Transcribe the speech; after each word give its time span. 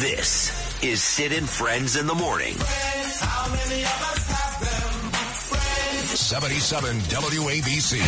This 0.00 0.82
is 0.82 1.02
Sid 1.02 1.32
and 1.32 1.48
Friends 1.48 1.96
in 1.96 2.06
the 2.06 2.14
Morning. 2.14 2.54
77 6.04 6.96
WABC. 6.96 8.00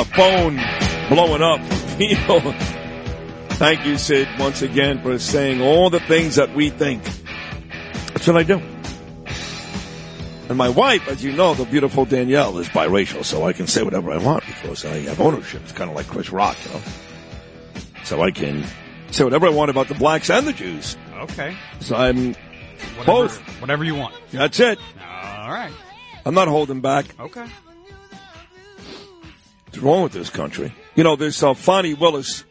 a 0.00 0.04
phone 0.04 0.58
blowing 1.10 1.42
up. 1.42 1.60
Feel. 2.00 2.54
Thank 3.58 3.84
you, 3.84 3.98
Sid, 3.98 4.28
once 4.38 4.62
again 4.62 5.02
for 5.02 5.18
saying 5.18 5.60
all 5.60 5.90
the 5.90 6.00
things 6.00 6.36
that 6.36 6.54
we 6.54 6.70
think. 6.70 7.02
That's 8.14 8.26
what 8.26 8.38
I 8.38 8.42
do. 8.42 8.69
And 10.50 10.58
my 10.58 10.68
wife, 10.68 11.06
as 11.06 11.22
you 11.22 11.30
know, 11.30 11.54
the 11.54 11.64
beautiful 11.64 12.04
Danielle, 12.04 12.58
is 12.58 12.68
biracial, 12.68 13.24
so 13.24 13.46
I 13.46 13.52
can 13.52 13.68
say 13.68 13.84
whatever 13.84 14.10
I 14.10 14.16
want 14.16 14.44
because 14.44 14.84
I 14.84 14.98
have 15.02 15.20
ownership. 15.20 15.62
It's 15.62 15.70
kind 15.70 15.88
of 15.88 15.94
like 15.94 16.08
Chris 16.08 16.30
Rock, 16.30 16.56
you 16.64 16.72
know. 16.72 16.80
So 18.02 18.20
I 18.20 18.32
can 18.32 18.64
say 19.12 19.22
whatever 19.22 19.46
I 19.46 19.50
want 19.50 19.70
about 19.70 19.86
the 19.86 19.94
blacks 19.94 20.28
and 20.28 20.44
the 20.48 20.52
Jews. 20.52 20.96
Okay. 21.18 21.56
So 21.78 21.94
I'm 21.94 22.34
Whatever, 22.34 23.06
both. 23.06 23.38
Whatever 23.60 23.84
you 23.84 23.94
want. 23.94 24.12
That's 24.32 24.58
it. 24.58 24.80
All 25.00 25.52
right. 25.52 25.72
I'm 26.26 26.34
not 26.34 26.48
holding 26.48 26.80
back. 26.80 27.06
Okay. 27.20 27.46
What's 29.66 29.78
wrong 29.78 30.02
with 30.02 30.12
this 30.12 30.30
country? 30.30 30.74
You 30.96 31.04
know, 31.04 31.14
this 31.14 31.44
uh, 31.44 31.54
Fani 31.54 31.94
Willis 31.94 32.42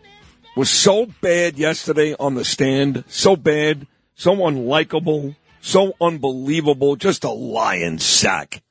was 0.55 0.69
so 0.69 1.07
bad 1.19 1.57
yesterday 1.57 2.15
on 2.17 2.35
the 2.35 2.45
stand, 2.45 3.03
so 3.09 3.35
bad, 3.35 3.87
so 4.15 4.37
unlikable, 4.37 5.35
so 5.61 5.93
unbelievable, 5.99 6.95
just 6.95 7.23
a 7.23 7.31
lion 7.31 7.99
sack. 7.99 8.61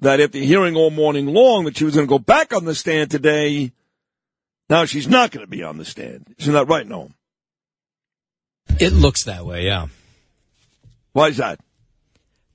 That 0.00 0.20
after 0.20 0.38
hearing 0.38 0.76
all 0.76 0.90
morning 0.90 1.26
long 1.26 1.64
that 1.64 1.78
she 1.78 1.84
was 1.84 1.94
going 1.94 2.06
to 2.06 2.10
go 2.10 2.18
back 2.18 2.52
on 2.52 2.66
the 2.66 2.74
stand 2.74 3.10
today, 3.10 3.72
now 4.68 4.84
she's 4.84 5.08
not 5.08 5.30
going 5.30 5.44
to 5.44 5.50
be 5.50 5.62
on 5.62 5.78
the 5.78 5.84
stand. 5.84 6.34
Isn't 6.38 6.52
that 6.52 6.68
right, 6.68 6.86
Noam? 6.86 7.12
It 8.78 8.92
looks 8.92 9.24
that 9.24 9.46
way, 9.46 9.64
yeah. 9.64 9.86
Why 11.12 11.28
is 11.28 11.38
that? 11.38 11.60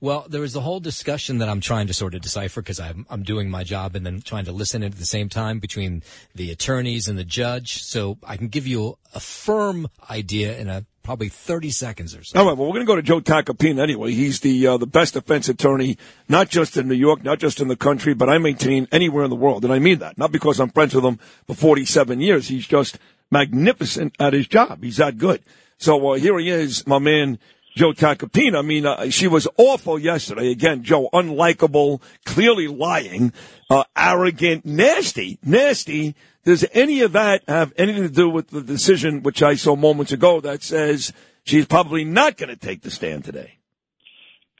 Well, 0.00 0.26
there 0.28 0.40
was 0.40 0.56
a 0.56 0.60
whole 0.60 0.80
discussion 0.80 1.38
that 1.38 1.48
I'm 1.48 1.60
trying 1.60 1.86
to 1.86 1.94
sort 1.94 2.14
of 2.14 2.22
decipher 2.22 2.60
because 2.60 2.80
I'm, 2.80 3.06
I'm 3.08 3.22
doing 3.22 3.48
my 3.48 3.62
job 3.62 3.94
and 3.94 4.04
then 4.04 4.20
trying 4.20 4.44
to 4.46 4.52
listen 4.52 4.82
at 4.82 4.96
the 4.96 5.06
same 5.06 5.28
time 5.28 5.60
between 5.60 6.02
the 6.34 6.50
attorneys 6.50 7.06
and 7.06 7.16
the 7.16 7.24
judge. 7.24 7.82
So 7.84 8.18
I 8.24 8.36
can 8.36 8.48
give 8.48 8.66
you 8.66 8.98
a 9.14 9.20
firm 9.20 9.88
idea 10.10 10.58
in 10.58 10.68
a 10.68 10.84
probably 11.02 11.28
30 11.28 11.70
seconds 11.70 12.14
or 12.14 12.22
so. 12.22 12.38
All 12.38 12.46
right, 12.46 12.56
well, 12.56 12.68
we're 12.68 12.74
going 12.74 12.86
to 12.86 12.90
go 12.90 12.96
to 12.96 13.02
Joe 13.02 13.20
Tacopina 13.20 13.80
anyway. 13.80 14.12
He's 14.12 14.40
the 14.40 14.66
uh, 14.66 14.76
the 14.76 14.86
best 14.86 15.14
defense 15.14 15.48
attorney, 15.48 15.98
not 16.28 16.48
just 16.48 16.76
in 16.76 16.88
New 16.88 16.94
York, 16.94 17.22
not 17.24 17.38
just 17.38 17.60
in 17.60 17.68
the 17.68 17.76
country, 17.76 18.14
but 18.14 18.28
I 18.28 18.38
maintain 18.38 18.88
anywhere 18.92 19.24
in 19.24 19.30
the 19.30 19.36
world, 19.36 19.64
and 19.64 19.72
I 19.72 19.78
mean 19.78 19.98
that. 19.98 20.18
Not 20.18 20.32
because 20.32 20.60
I'm 20.60 20.70
friends 20.70 20.94
with 20.94 21.04
him 21.04 21.18
for 21.46 21.54
47 21.54 22.20
years. 22.20 22.48
He's 22.48 22.66
just 22.66 22.98
magnificent 23.30 24.14
at 24.20 24.32
his 24.32 24.46
job. 24.46 24.82
He's 24.82 24.98
that 24.98 25.18
good. 25.18 25.42
So 25.78 26.12
uh, 26.12 26.14
here 26.14 26.38
he 26.38 26.48
is, 26.48 26.86
my 26.86 26.98
man. 26.98 27.38
Joe 27.74 27.92
Tacopina. 27.92 28.58
I 28.58 28.62
mean, 28.62 28.86
uh, 28.86 29.10
she 29.10 29.28
was 29.28 29.48
awful 29.56 29.98
yesterday. 29.98 30.50
Again, 30.50 30.82
Joe, 30.82 31.08
unlikable, 31.12 32.02
clearly 32.24 32.68
lying, 32.68 33.32
uh, 33.70 33.84
arrogant, 33.96 34.66
nasty, 34.66 35.38
nasty. 35.42 36.14
Does 36.44 36.64
any 36.72 37.02
of 37.02 37.12
that 37.12 37.42
have 37.48 37.72
anything 37.76 38.02
to 38.02 38.08
do 38.08 38.28
with 38.28 38.48
the 38.48 38.62
decision, 38.62 39.22
which 39.22 39.42
I 39.42 39.54
saw 39.54 39.76
moments 39.76 40.12
ago, 40.12 40.40
that 40.40 40.62
says 40.62 41.12
she's 41.44 41.66
probably 41.66 42.04
not 42.04 42.36
going 42.36 42.50
to 42.50 42.56
take 42.56 42.82
the 42.82 42.90
stand 42.90 43.24
today? 43.24 43.58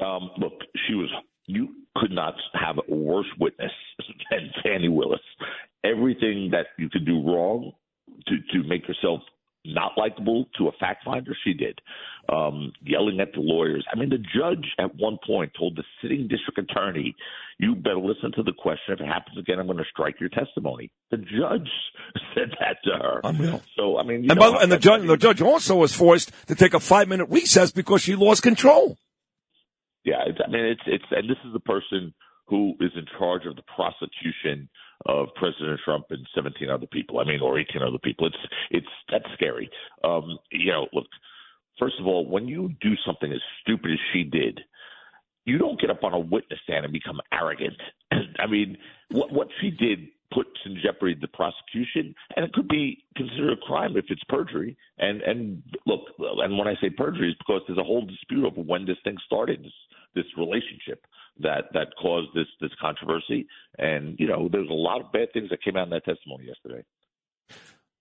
Um, 0.00 0.30
look, 0.38 0.54
she 0.86 0.94
was. 0.94 1.10
You 1.46 1.68
could 1.96 2.12
not 2.12 2.34
have 2.54 2.78
a 2.78 2.94
worse 2.94 3.26
witness 3.38 3.72
than 4.30 4.50
Fani 4.62 4.88
Willis. 4.88 5.20
Everything 5.84 6.50
that 6.52 6.66
you 6.78 6.88
could 6.88 7.04
do 7.04 7.20
wrong 7.20 7.72
to 8.28 8.36
to 8.52 8.66
make 8.66 8.86
yourself 8.86 9.20
not 9.64 9.92
likable 9.96 10.46
to 10.58 10.68
a 10.68 10.72
fact 10.72 11.04
finder, 11.04 11.36
she 11.44 11.52
did. 11.54 11.78
Um, 12.28 12.72
yelling 12.82 13.20
at 13.20 13.32
the 13.32 13.40
lawyers. 13.40 13.84
I 13.92 13.98
mean, 13.98 14.08
the 14.08 14.18
judge 14.18 14.66
at 14.78 14.94
one 14.96 15.18
point 15.26 15.52
told 15.58 15.76
the 15.76 15.84
sitting 16.00 16.28
district 16.28 16.58
attorney, 16.58 17.14
"You 17.58 17.74
better 17.74 17.98
listen 17.98 18.32
to 18.36 18.42
the 18.42 18.52
question. 18.52 18.94
If 18.94 19.00
it 19.00 19.06
happens 19.06 19.38
again, 19.38 19.58
I'm 19.58 19.66
going 19.66 19.78
to 19.78 19.84
strike 19.90 20.20
your 20.20 20.28
testimony." 20.30 20.90
The 21.10 21.16
judge 21.18 21.68
said 22.34 22.50
that 22.60 22.76
to 22.84 22.90
her. 22.98 23.20
Unreal. 23.24 23.62
So 23.76 23.98
I 23.98 24.02
mean, 24.04 24.16
And, 24.18 24.26
know, 24.28 24.34
by, 24.36 24.50
the- 24.50 24.58
and 24.58 24.72
the 24.72 24.78
judge, 24.78 25.06
the 25.06 25.16
judge 25.16 25.42
also 25.42 25.76
was 25.76 25.92
forced 25.94 26.32
to 26.46 26.54
take 26.54 26.74
a 26.74 26.80
five 26.80 27.08
minute 27.08 27.26
recess 27.28 27.72
because 27.72 28.02
she 28.02 28.14
lost 28.14 28.42
control. 28.42 28.98
Yeah, 30.04 30.22
it's, 30.26 30.38
I 30.44 30.50
mean, 30.50 30.64
it's 30.64 30.82
it's 30.86 31.04
and 31.10 31.28
this 31.30 31.38
is 31.46 31.52
the 31.52 31.60
person 31.60 32.12
who 32.46 32.74
is 32.80 32.90
in 32.96 33.06
charge 33.18 33.46
of 33.46 33.56
the 33.56 33.62
prosecution 33.74 34.68
of 35.06 35.28
President 35.36 35.80
Trump 35.84 36.06
and 36.10 36.26
17 36.34 36.70
other 36.70 36.86
people. 36.86 37.20
I 37.20 37.24
mean, 37.24 37.40
or 37.40 37.58
18 37.58 37.82
other 37.82 37.98
people. 38.02 38.26
It's 38.26 38.36
it's 38.70 38.86
that's 39.10 39.26
scary. 39.34 39.70
Um, 40.04 40.38
you 40.50 40.72
know, 40.72 40.86
look. 40.92 41.06
First 41.78 41.94
of 41.98 42.06
all, 42.06 42.26
when 42.28 42.46
you 42.46 42.70
do 42.80 42.92
something 43.04 43.32
as 43.32 43.40
stupid 43.62 43.92
as 43.92 43.98
she 44.12 44.24
did, 44.24 44.60
you 45.44 45.58
don't 45.58 45.80
get 45.80 45.90
up 45.90 46.04
on 46.04 46.12
a 46.12 46.18
witness 46.18 46.60
stand 46.64 46.84
and 46.84 46.92
become 46.92 47.20
arrogant. 47.32 47.76
I 48.38 48.46
mean, 48.46 48.76
what 49.10 49.32
what 49.32 49.48
she 49.60 49.70
did 49.70 50.08
puts 50.32 50.50
in 50.64 50.78
jeopardy 50.82 51.16
the 51.20 51.28
prosecution, 51.28 52.14
and 52.36 52.44
it 52.44 52.52
could 52.52 52.68
be 52.68 53.04
considered 53.16 53.52
a 53.52 53.66
crime 53.66 53.96
if 53.96 54.06
it's 54.08 54.22
perjury. 54.28 54.76
And 54.98 55.22
and 55.22 55.62
look, 55.86 56.00
and 56.18 56.56
when 56.58 56.68
I 56.68 56.74
say 56.80 56.90
perjury, 56.90 57.30
is 57.30 57.36
because 57.38 57.62
there's 57.66 57.78
a 57.78 57.84
whole 57.84 58.04
dispute 58.06 58.44
over 58.44 58.60
when 58.60 58.86
this 58.86 58.98
thing 59.04 59.16
started, 59.26 59.64
this 59.64 59.72
this 60.14 60.26
relationship 60.36 61.04
that 61.40 61.64
that 61.72 61.88
caused 62.00 62.28
this 62.34 62.46
this 62.60 62.70
controversy. 62.80 63.46
And 63.78 64.16
you 64.18 64.26
know, 64.26 64.48
there's 64.50 64.68
a 64.68 64.74
lot 64.74 65.00
of 65.00 65.12
bad 65.12 65.32
things 65.32 65.50
that 65.50 65.62
came 65.62 65.76
out 65.76 65.84
in 65.84 65.90
that 65.90 66.04
testimony 66.04 66.46
yesterday. 66.46 66.84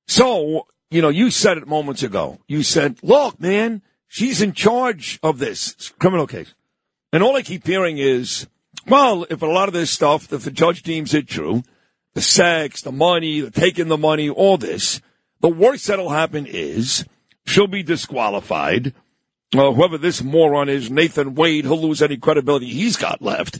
So, 0.08 0.68
you 0.90 1.02
know, 1.02 1.10
you 1.10 1.32
said 1.32 1.58
it 1.58 1.68
moments 1.68 2.04
ago. 2.04 2.40
You 2.48 2.64
said, 2.64 2.98
look, 3.02 3.40
man, 3.40 3.82
she's 4.08 4.42
in 4.42 4.54
charge 4.54 5.20
of 5.24 5.40
this 5.40 5.94
criminal 6.00 6.28
case. 6.28 6.54
And 7.14 7.24
all 7.24 7.36
I 7.36 7.42
keep 7.42 7.66
hearing 7.66 7.98
is, 7.98 8.48
well, 8.88 9.26
if 9.30 9.42
a 9.42 9.46
lot 9.46 9.68
of 9.68 9.74
this 9.74 9.92
stuff, 9.92 10.32
if 10.34 10.44
the 10.44 10.52
judge 10.52 10.84
deems 10.84 11.14
it 11.14 11.28
true, 11.28 11.64
the 12.14 12.22
sex, 12.22 12.82
the 12.82 12.92
money, 12.92 13.42
the 13.42 13.52
taking 13.52 13.88
the 13.88 13.98
money, 13.98 14.30
all 14.30 14.58
this, 14.58 15.02
the 15.40 15.50
worst 15.50 15.88
that'll 15.88 16.10
happen 16.10 16.46
is 16.46 17.06
she'll 17.46 17.68
be 17.68 17.84
disqualified. 17.84 18.94
Uh, 19.54 19.72
whoever 19.74 19.98
this 19.98 20.24
moron 20.24 20.70
is, 20.70 20.90
Nathan 20.90 21.36
Wade, 21.36 21.66
he'll 21.66 21.82
lose 21.82 22.02
any 22.02 22.18
credibility 22.18 22.68
he's 22.68 22.96
got 22.96 23.22
left. 23.22 23.60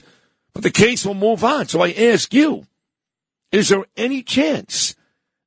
But 0.54 0.62
the 0.62 0.70
case 0.70 1.04
will 1.04 1.14
move 1.14 1.44
on. 1.44 1.68
So 1.68 1.82
I 1.82 1.92
ask 1.92 2.32
you, 2.32 2.66
is 3.50 3.68
there 3.68 3.84
any 3.96 4.22
chance 4.22 4.94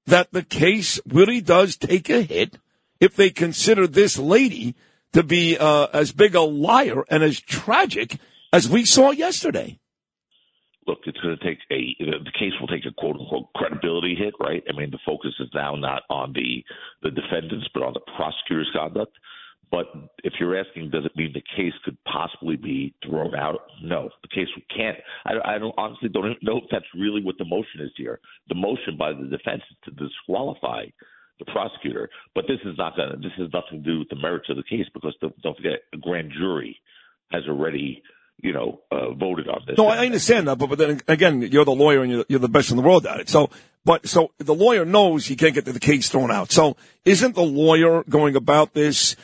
that 0.05 0.31
the 0.31 0.43
case 0.43 0.99
really 1.07 1.41
does 1.41 1.75
take 1.75 2.09
a 2.09 2.21
hit 2.21 2.59
if 2.99 3.15
they 3.15 3.31
consider 3.31 3.87
this 3.87 4.19
lady 4.19 4.75
to 5.13 5.23
be 5.23 5.57
uh, 5.57 5.87
as 5.93 6.11
big 6.11 6.35
a 6.35 6.41
liar 6.41 7.03
and 7.09 7.23
as 7.23 7.39
tragic 7.39 8.17
as 8.53 8.69
we 8.69 8.85
saw 8.85 9.11
yesterday? 9.11 9.79
look, 10.87 10.99
it's 11.05 11.19
going 11.19 11.37
to 11.37 11.43
take 11.43 11.59
a 11.71 11.95
the 11.99 12.31
case 12.37 12.53
will 12.59 12.67
take 12.67 12.85
a 12.85 12.91
quote 12.91 13.17
unquote 13.19 13.51
credibility 13.53 14.15
hit, 14.15 14.33
right? 14.39 14.63
I 14.69 14.77
mean, 14.77 14.91
the 14.91 14.99
focus 15.05 15.33
is 15.39 15.49
now 15.53 15.75
not 15.75 16.03
on 16.09 16.33
the 16.33 16.63
the 17.01 17.11
defendants, 17.11 17.67
but 17.73 17.83
on 17.83 17.93
the 17.93 18.01
prosecutor's 18.15 18.69
conduct. 18.73 19.13
But 19.71 19.87
if 20.23 20.33
you're 20.39 20.57
asking, 20.57 20.91
does 20.91 21.05
it 21.05 21.15
mean 21.15 21.33
the 21.33 21.43
case 21.55 21.73
could 21.83 21.97
possibly 22.05 22.55
be 22.55 22.93
thrown 23.05 23.35
out? 23.35 23.61
No, 23.83 24.09
the 24.21 24.29
case 24.29 24.47
can't. 24.75 24.97
I, 25.25 25.55
I 25.55 25.57
don't 25.57 25.73
honestly 25.77 26.09
don't 26.09 26.37
know 26.43 26.57
if 26.57 26.65
that's 26.71 26.85
really 26.95 27.23
what 27.23 27.37
the 27.37 27.45
motion 27.45 27.81
is 27.81 27.91
here. 27.97 28.19
The 28.49 28.55
motion 28.55 28.97
by 28.97 29.11
the 29.13 29.27
defense 29.27 29.63
is 29.69 29.77
to 29.85 29.91
disqualify 29.91 30.85
the 31.39 31.45
prosecutor, 31.45 32.09
but 32.33 32.45
this 32.47 32.59
is 32.63 32.77
not 32.77 32.95
going. 32.95 33.21
This 33.21 33.31
has 33.37 33.49
nothing 33.51 33.83
to 33.83 33.91
do 33.91 33.99
with 33.99 34.09
the 34.09 34.15
merits 34.15 34.49
of 34.49 34.55
the 34.55 34.63
case 34.63 34.87
because 34.93 35.15
the, 35.21 35.31
don't 35.43 35.57
forget, 35.57 35.79
a 35.93 35.97
grand 35.97 36.31
jury 36.37 36.79
has 37.31 37.43
already 37.49 38.01
you 38.41 38.53
know, 38.53 38.81
uh, 38.91 39.13
voted 39.13 39.47
on 39.47 39.61
this. 39.65 39.77
No, 39.77 39.87
I 39.87 40.05
understand 40.05 40.47
that, 40.47 40.57
but, 40.57 40.67
but 40.67 40.77
then 40.77 41.01
again, 41.07 41.41
you're 41.41 41.65
the 41.65 41.71
lawyer 41.71 42.01
and 42.01 42.11
you're, 42.11 42.25
you're 42.27 42.39
the 42.39 42.49
best 42.49 42.69
in 42.69 42.77
the 42.77 42.83
world 42.83 43.05
at 43.05 43.19
it. 43.19 43.29
So, 43.29 43.49
but 43.85 44.07
so 44.07 44.31
the 44.37 44.53
lawyer 44.53 44.83
knows 44.83 45.25
he 45.25 45.35
can't 45.35 45.53
get 45.53 45.65
the 45.65 45.79
case 45.79 46.09
thrown 46.09 46.31
out. 46.31 46.51
So, 46.51 46.75
isn't 47.05 47.35
the 47.35 47.43
lawyer 47.43 48.03
going 48.09 48.35
about 48.35 48.73
this? 48.73 49.15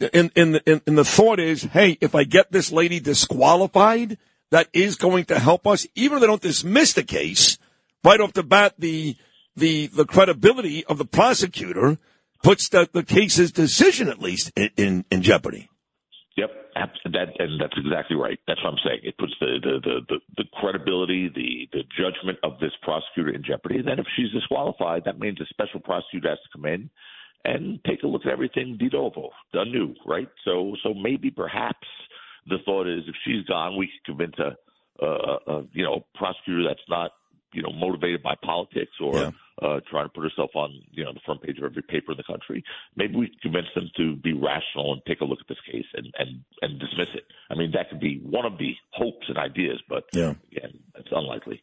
The, 0.00 0.18
in, 0.34 0.60
in 0.86 0.94
the 0.94 1.04
thought 1.04 1.38
is, 1.38 1.62
hey, 1.62 1.98
if 2.00 2.14
I 2.14 2.24
get 2.24 2.50
this 2.50 2.72
lady 2.72 3.00
disqualified, 3.00 4.16
that 4.50 4.68
is 4.72 4.96
going 4.96 5.26
to 5.26 5.38
help 5.38 5.66
us, 5.66 5.86
even 5.94 6.16
if 6.16 6.20
they 6.20 6.26
don't 6.26 6.42
dismiss 6.42 6.94
the 6.94 7.04
case 7.04 7.58
right 8.02 8.20
off 8.20 8.32
the 8.32 8.42
bat. 8.42 8.74
The 8.78 9.16
the 9.56 9.88
the 9.88 10.04
credibility 10.04 10.84
of 10.86 10.98
the 10.98 11.04
prosecutor 11.04 11.98
puts 12.42 12.68
the, 12.68 12.88
the 12.92 13.02
case's 13.02 13.52
decision 13.52 14.08
at 14.08 14.20
least 14.20 14.50
in, 14.56 14.70
in, 14.76 15.04
in 15.10 15.22
jeopardy. 15.22 15.68
Yep, 16.36 16.50
that 17.12 17.28
and 17.38 17.60
that's 17.60 17.76
exactly 17.76 18.16
right. 18.16 18.38
That's 18.46 18.62
what 18.64 18.70
I'm 18.70 18.78
saying. 18.84 19.00
It 19.02 19.18
puts 19.18 19.34
the 19.38 19.58
the 19.62 19.80
the, 19.84 20.00
the, 20.08 20.18
the 20.38 20.44
credibility, 20.54 21.28
the 21.28 21.68
the 21.72 21.84
judgment 21.96 22.38
of 22.42 22.58
this 22.58 22.72
prosecutor 22.82 23.30
in 23.30 23.42
jeopardy. 23.44 23.78
And 23.78 23.88
then 23.88 23.98
if 23.98 24.06
she's 24.16 24.32
disqualified, 24.32 25.02
that 25.04 25.18
means 25.18 25.40
a 25.40 25.46
special 25.46 25.80
prosecutor 25.80 26.30
has 26.30 26.38
to 26.38 26.48
come 26.58 26.66
in 26.66 26.90
and 27.44 27.78
take 27.84 28.02
a 28.02 28.06
look 28.06 28.22
at 28.26 28.32
everything 28.32 28.76
de 28.78 28.88
novo, 28.92 29.30
done 29.52 29.70
new, 29.72 29.94
right? 30.06 30.28
So 30.44 30.74
so 30.82 30.94
maybe 30.94 31.30
perhaps 31.30 31.86
the 32.46 32.58
thought 32.64 32.86
is 32.86 33.04
if 33.06 33.14
she's 33.24 33.44
gone, 33.46 33.76
we 33.76 33.86
can 33.86 34.16
convince 34.16 34.36
a, 34.38 35.04
a, 35.04 35.08
a 35.52 35.66
you 35.72 35.84
know 35.84 36.04
prosecutor 36.14 36.64
that's 36.68 36.88
not 36.88 37.12
you 37.52 37.62
know 37.62 37.72
motivated 37.72 38.22
by 38.22 38.34
politics 38.42 38.92
or 39.02 39.18
Yeah. 39.18 39.30
uh, 39.62 39.80
trying 39.90 40.06
to 40.06 40.08
put 40.10 40.22
herself 40.22 40.50
on 40.54 40.70
you 40.92 41.04
know 41.04 41.12
the 41.12 41.20
front 41.26 41.42
page 41.42 41.58
of 41.58 41.64
every 41.64 41.82
paper 41.82 42.12
in 42.12 42.16
the 42.16 42.22
country. 42.24 42.62
Maybe 42.96 43.16
we 43.16 43.30
convince 43.42 43.66
them 43.74 43.90
to 43.96 44.16
be 44.16 44.32
rational 44.32 44.92
and 44.92 45.02
take 45.06 45.20
a 45.20 45.24
look 45.24 45.40
at 45.40 45.48
this 45.48 45.60
case 45.70 45.86
and 45.94 46.06
and 46.18 46.44
and 46.62 46.78
dismiss 46.78 47.08
it. 47.14 47.24
I 47.50 47.54
mean, 47.54 47.72
that 47.72 47.90
could 47.90 48.00
be 48.00 48.20
one 48.22 48.46
of 48.46 48.56
the 48.58 48.72
hopes 48.92 49.26
and 49.28 49.36
ideas, 49.38 49.80
but 49.88 50.04
Yeah. 50.12 50.34
It's 51.10 51.18
unlikely. 51.18 51.62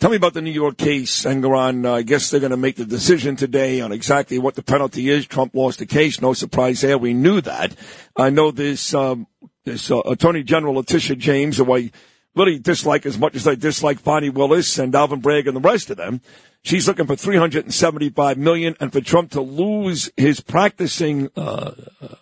Tell 0.00 0.10
me 0.10 0.16
about 0.16 0.34
the 0.34 0.42
New 0.42 0.50
York 0.50 0.76
case, 0.76 1.24
Engoron. 1.24 1.86
Uh, 1.86 1.94
I 1.94 2.02
guess 2.02 2.28
they're 2.28 2.40
going 2.40 2.50
to 2.50 2.58
make 2.58 2.76
the 2.76 2.84
decision 2.84 3.36
today 3.36 3.80
on 3.80 3.90
exactly 3.90 4.38
what 4.38 4.54
the 4.54 4.62
penalty 4.62 5.08
is. 5.08 5.26
Trump 5.26 5.54
lost 5.54 5.78
the 5.78 5.86
case. 5.86 6.20
No 6.20 6.34
surprise 6.34 6.82
there. 6.82 6.98
We 6.98 7.14
knew 7.14 7.40
that. 7.40 7.74
I 8.16 8.28
know 8.28 8.50
this, 8.50 8.92
um, 8.92 9.26
this 9.64 9.90
uh, 9.90 10.00
Attorney 10.00 10.42
General 10.42 10.74
Letitia 10.74 11.16
James, 11.16 11.56
who 11.56 11.74
I 11.74 11.90
really 12.34 12.58
dislike 12.58 13.06
as 13.06 13.18
much 13.18 13.34
as 13.34 13.48
I 13.48 13.54
dislike 13.54 14.04
Bonnie 14.04 14.28
Willis 14.28 14.78
and 14.78 14.94
Alvin 14.94 15.20
Bragg 15.20 15.46
and 15.46 15.56
the 15.56 15.60
rest 15.60 15.88
of 15.88 15.96
them. 15.96 16.20
She's 16.62 16.86
looking 16.86 17.06
for 17.06 17.16
375 17.16 18.36
million 18.36 18.76
and 18.78 18.92
for 18.92 19.00
Trump 19.00 19.30
to 19.30 19.40
lose 19.40 20.10
his 20.18 20.40
practicing, 20.40 21.30
uh, 21.34 21.72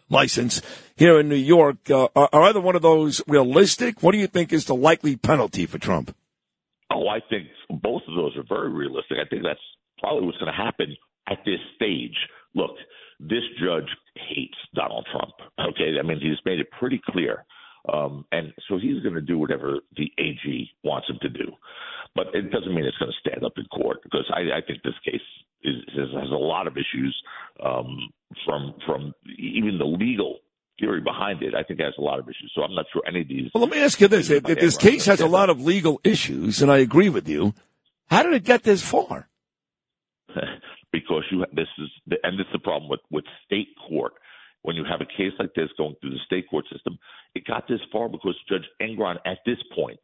license 0.08 0.62
here 0.96 1.18
in 1.18 1.28
New 1.28 1.34
York. 1.34 1.90
Uh, 1.90 2.08
are 2.14 2.42
either 2.42 2.60
one 2.60 2.76
of 2.76 2.82
those 2.82 3.22
realistic? 3.26 4.04
What 4.04 4.12
do 4.12 4.18
you 4.18 4.28
think 4.28 4.52
is 4.52 4.66
the 4.66 4.76
likely 4.76 5.16
penalty 5.16 5.66
for 5.66 5.78
Trump? 5.78 6.14
Oh, 6.92 7.08
I 7.08 7.20
think 7.30 7.48
both 7.82 8.02
of 8.08 8.14
those 8.16 8.36
are 8.36 8.44
very 8.48 8.70
realistic. 8.70 9.18
I 9.24 9.28
think 9.28 9.42
that's 9.42 9.60
probably 9.98 10.26
what's 10.26 10.38
going 10.38 10.52
to 10.52 10.62
happen 10.62 10.96
at 11.28 11.38
this 11.44 11.60
stage. 11.76 12.16
Look, 12.54 12.72
this 13.20 13.44
judge 13.62 13.88
hates 14.16 14.56
Donald 14.74 15.06
Trump. 15.12 15.34
Okay, 15.60 15.98
I 15.98 16.02
mean 16.02 16.20
he's 16.20 16.38
made 16.44 16.58
it 16.58 16.70
pretty 16.78 17.00
clear, 17.10 17.44
um, 17.92 18.24
and 18.32 18.52
so 18.68 18.78
he's 18.78 19.02
going 19.02 19.14
to 19.14 19.20
do 19.20 19.38
whatever 19.38 19.78
the 19.96 20.10
AG 20.18 20.70
wants 20.82 21.08
him 21.08 21.18
to 21.22 21.28
do. 21.28 21.52
But 22.16 22.34
it 22.34 22.50
doesn't 22.50 22.74
mean 22.74 22.84
it's 22.84 22.96
going 22.98 23.12
to 23.12 23.28
stand 23.28 23.44
up 23.44 23.52
in 23.56 23.64
court 23.66 23.98
because 24.02 24.24
I, 24.34 24.58
I 24.58 24.60
think 24.66 24.82
this 24.82 24.98
case 25.04 25.20
is, 25.62 25.76
is, 25.94 26.08
has 26.18 26.30
a 26.30 26.34
lot 26.34 26.66
of 26.66 26.76
issues 26.76 27.16
um, 27.64 28.10
from 28.44 28.74
from 28.86 29.12
even 29.38 29.78
the 29.78 29.84
legal 29.84 30.38
theory 30.80 31.00
behind 31.00 31.42
it. 31.42 31.54
I 31.54 31.62
think 31.62 31.80
it 31.80 31.84
has 31.84 31.94
a 31.98 32.02
lot 32.02 32.18
of 32.18 32.26
issues. 32.26 32.50
So 32.54 32.62
I'm 32.62 32.74
not 32.74 32.86
sure 32.92 33.02
any 33.06 33.22
of 33.22 33.28
these. 33.28 33.50
Well, 33.54 33.62
let 33.62 33.70
me 33.70 33.82
ask 33.82 34.00
you 34.00 34.08
this: 34.08 34.30
if, 34.30 34.42
this 34.44 34.76
case 34.76 35.06
has 35.06 35.20
a 35.20 35.26
lot 35.26 35.50
of 35.50 35.60
legal 35.60 36.00
issues, 36.02 36.62
and 36.62 36.70
I 36.70 36.78
agree 36.78 37.08
with 37.08 37.28
you, 37.28 37.54
how 38.08 38.22
did 38.22 38.32
it 38.34 38.44
get 38.44 38.62
this 38.62 38.82
far? 38.82 39.28
because 40.92 41.24
you 41.30 41.44
this 41.52 41.68
is 41.78 41.88
the, 42.06 42.16
and 42.22 42.38
this 42.38 42.46
is 42.46 42.52
the 42.52 42.58
problem 42.58 42.88
with 42.90 43.00
with 43.10 43.24
state 43.44 43.68
court 43.88 44.12
when 44.62 44.76
you 44.76 44.84
have 44.84 45.00
a 45.00 45.06
case 45.06 45.32
like 45.38 45.54
this 45.54 45.68
going 45.76 45.94
through 46.00 46.10
the 46.10 46.24
state 46.26 46.48
court 46.48 46.64
system. 46.72 46.98
It 47.34 47.44
got 47.46 47.68
this 47.68 47.80
far 47.92 48.08
because 48.08 48.36
Judge 48.48 48.66
Engoron 48.82 49.16
at 49.24 49.38
this 49.46 49.58
point 49.74 50.00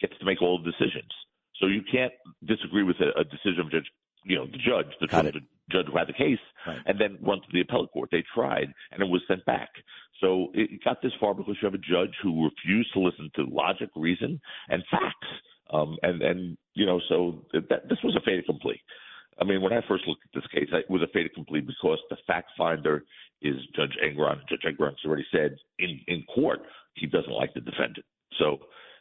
gets 0.00 0.16
to 0.18 0.24
make 0.24 0.40
all 0.40 0.58
the 0.58 0.70
decisions. 0.70 1.10
So 1.60 1.66
you 1.66 1.82
can't 1.90 2.12
disagree 2.44 2.82
with 2.82 2.96
a, 3.00 3.18
a 3.18 3.24
decision 3.24 3.60
of 3.60 3.70
Judge, 3.70 3.86
you 4.24 4.36
know, 4.36 4.46
the 4.46 4.58
judge, 4.58 4.86
the, 5.00 5.06
the 5.06 5.40
judge 5.70 5.86
who 5.86 5.96
had 5.96 6.08
the 6.08 6.12
case, 6.12 6.38
Right. 6.66 6.80
and 6.86 6.98
then 6.98 7.18
run 7.20 7.40
to 7.40 7.46
the 7.52 7.60
appellate 7.60 7.90
court. 7.92 8.10
They 8.10 8.24
tried, 8.34 8.72
and 8.92 9.02
it 9.02 9.08
was 9.08 9.22
sent 9.26 9.44
back. 9.44 9.70
So 10.20 10.50
it 10.54 10.82
got 10.84 11.02
this 11.02 11.12
far 11.20 11.34
because 11.34 11.56
you 11.60 11.66
have 11.66 11.74
a 11.74 11.78
judge 11.78 12.14
who 12.22 12.44
refused 12.44 12.92
to 12.94 13.00
listen 13.00 13.30
to 13.36 13.44
logic, 13.44 13.90
reason, 13.96 14.40
and 14.68 14.82
facts. 14.90 15.28
Um, 15.70 15.96
and 16.02 16.22
and 16.22 16.56
you 16.74 16.86
know, 16.86 17.00
so 17.08 17.44
that, 17.52 17.88
this 17.88 17.98
was 18.04 18.16
a 18.16 18.20
fait 18.20 18.38
accompli. 18.38 18.80
I 19.40 19.44
mean, 19.44 19.62
when 19.62 19.72
I 19.72 19.80
first 19.88 20.06
looked 20.06 20.22
at 20.24 20.40
this 20.40 20.46
case, 20.52 20.68
it 20.72 20.88
was 20.88 21.02
a 21.02 21.08
fait 21.08 21.26
accompli 21.26 21.60
because 21.60 21.98
the 22.10 22.16
fact 22.26 22.50
finder 22.56 23.04
is 23.42 23.56
Judge 23.74 23.96
Engoron. 24.02 24.40
Judge 24.48 24.62
Engoron's 24.64 25.04
already 25.04 25.26
said 25.32 25.56
in 25.78 26.00
in 26.06 26.22
court 26.34 26.60
he 26.94 27.06
doesn't 27.06 27.32
like 27.32 27.52
the 27.54 27.60
defendant. 27.60 28.06
So, 28.38 28.58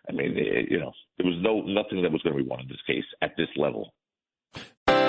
I 0.09 0.13
mean, 0.13 0.33
it, 0.35 0.71
you 0.71 0.79
know, 0.79 0.91
there 1.17 1.27
was 1.27 1.37
no 1.41 1.61
nothing 1.61 2.01
that 2.01 2.11
was 2.11 2.21
going 2.23 2.35
to 2.37 2.43
be 2.43 2.49
won 2.49 2.61
in 2.61 2.67
this 2.67 2.81
case 2.87 3.05
at 3.21 3.35
this 3.37 3.49
level. 3.55 3.93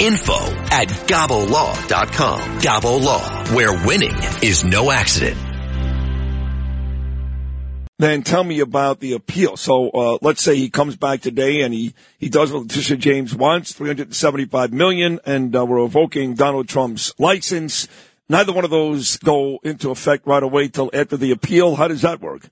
info 0.00 0.34
at 0.70 0.88
gabolaw.com. 0.88 2.40
Gabo 2.60 3.02
Law, 3.02 3.54
where 3.54 3.72
winning 3.86 4.16
is 4.42 4.64
no 4.64 4.90
accident. 4.90 5.38
Then 7.98 8.22
tell 8.22 8.42
me 8.42 8.58
about 8.60 8.98
the 8.98 9.12
appeal. 9.12 9.56
So 9.56 9.90
uh, 9.90 10.18
let's 10.20 10.42
say 10.42 10.56
he 10.56 10.68
comes 10.68 10.96
back 10.96 11.20
today 11.20 11.62
and 11.62 11.72
he 11.72 11.94
he 12.18 12.28
does 12.28 12.52
what 12.52 12.62
Letitia 12.62 12.96
James 12.96 13.34
wants, 13.34 13.72
375 13.72 14.72
million, 14.72 15.20
and 15.24 15.54
uh, 15.54 15.64
we're 15.64 15.82
revoking 15.82 16.34
Donald 16.34 16.68
Trump's 16.68 17.14
license. 17.18 17.86
Neither 18.28 18.52
one 18.52 18.64
of 18.64 18.70
those 18.70 19.16
go 19.18 19.60
into 19.62 19.90
effect 19.90 20.26
right 20.26 20.42
away 20.42 20.68
till 20.68 20.90
after 20.92 21.16
the 21.16 21.30
appeal. 21.30 21.76
How 21.76 21.86
does 21.86 22.02
that 22.02 22.20
work? 22.20 22.48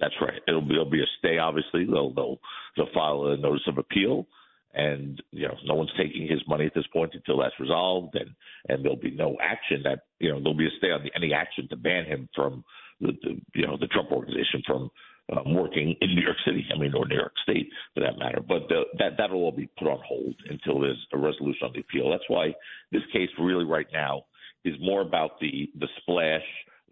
That's 0.00 0.14
right. 0.22 0.40
It'll 0.46 0.62
be 0.62 0.74
it'll 0.74 0.90
be 0.90 1.02
a 1.02 1.06
stay. 1.18 1.38
Obviously, 1.38 1.84
they'll 1.84 2.14
they'll 2.14 2.38
they'll 2.76 2.92
file 2.94 3.26
a 3.26 3.36
notice 3.36 3.66
of 3.68 3.76
appeal, 3.76 4.26
and 4.74 5.22
you 5.30 5.46
know 5.46 5.54
no 5.64 5.74
one's 5.74 5.92
taking 5.96 6.26
his 6.28 6.40
money 6.46 6.66
at 6.66 6.74
this 6.74 6.86
point 6.92 7.14
until 7.14 7.38
that's 7.38 7.58
resolved, 7.60 8.14
and 8.14 8.30
and 8.68 8.84
there'll 8.84 8.96
be 8.96 9.10
no 9.10 9.36
action 9.40 9.82
that 9.84 10.00
you 10.18 10.30
know 10.30 10.38
there'll 10.38 10.56
be 10.56 10.66
a 10.66 10.78
stay 10.78 10.90
on 10.90 11.02
the, 11.02 11.10
any 11.16 11.32
action 11.32 11.68
to 11.68 11.76
ban 11.76 12.04
him 12.04 12.28
from 12.34 12.64
the, 13.00 13.12
the 13.22 13.40
you 13.54 13.66
know 13.66 13.76
the 13.78 13.86
Trump 13.88 14.10
organization 14.12 14.62
from 14.66 14.90
um, 15.36 15.54
working 15.54 15.94
in 16.00 16.14
New 16.14 16.22
York 16.22 16.36
City. 16.44 16.66
I 16.74 16.78
mean, 16.78 16.94
or 16.94 17.06
New 17.06 17.16
York 17.16 17.32
State 17.42 17.68
for 17.94 18.00
that 18.00 18.18
matter. 18.18 18.40
But 18.46 18.68
the, 18.68 18.82
that 18.98 19.12
that'll 19.18 19.42
all 19.42 19.52
be 19.52 19.68
put 19.78 19.88
on 19.88 20.00
hold 20.06 20.34
until 20.48 20.80
there's 20.80 21.06
a 21.12 21.18
resolution 21.18 21.66
on 21.66 21.72
the 21.74 21.80
appeal. 21.80 22.10
That's 22.10 22.28
why 22.28 22.54
this 22.92 23.02
case 23.12 23.28
really 23.38 23.64
right 23.64 23.88
now 23.92 24.24
is 24.64 24.74
more 24.80 25.00
about 25.00 25.40
the 25.40 25.70
the 25.78 25.88
splash 26.00 26.44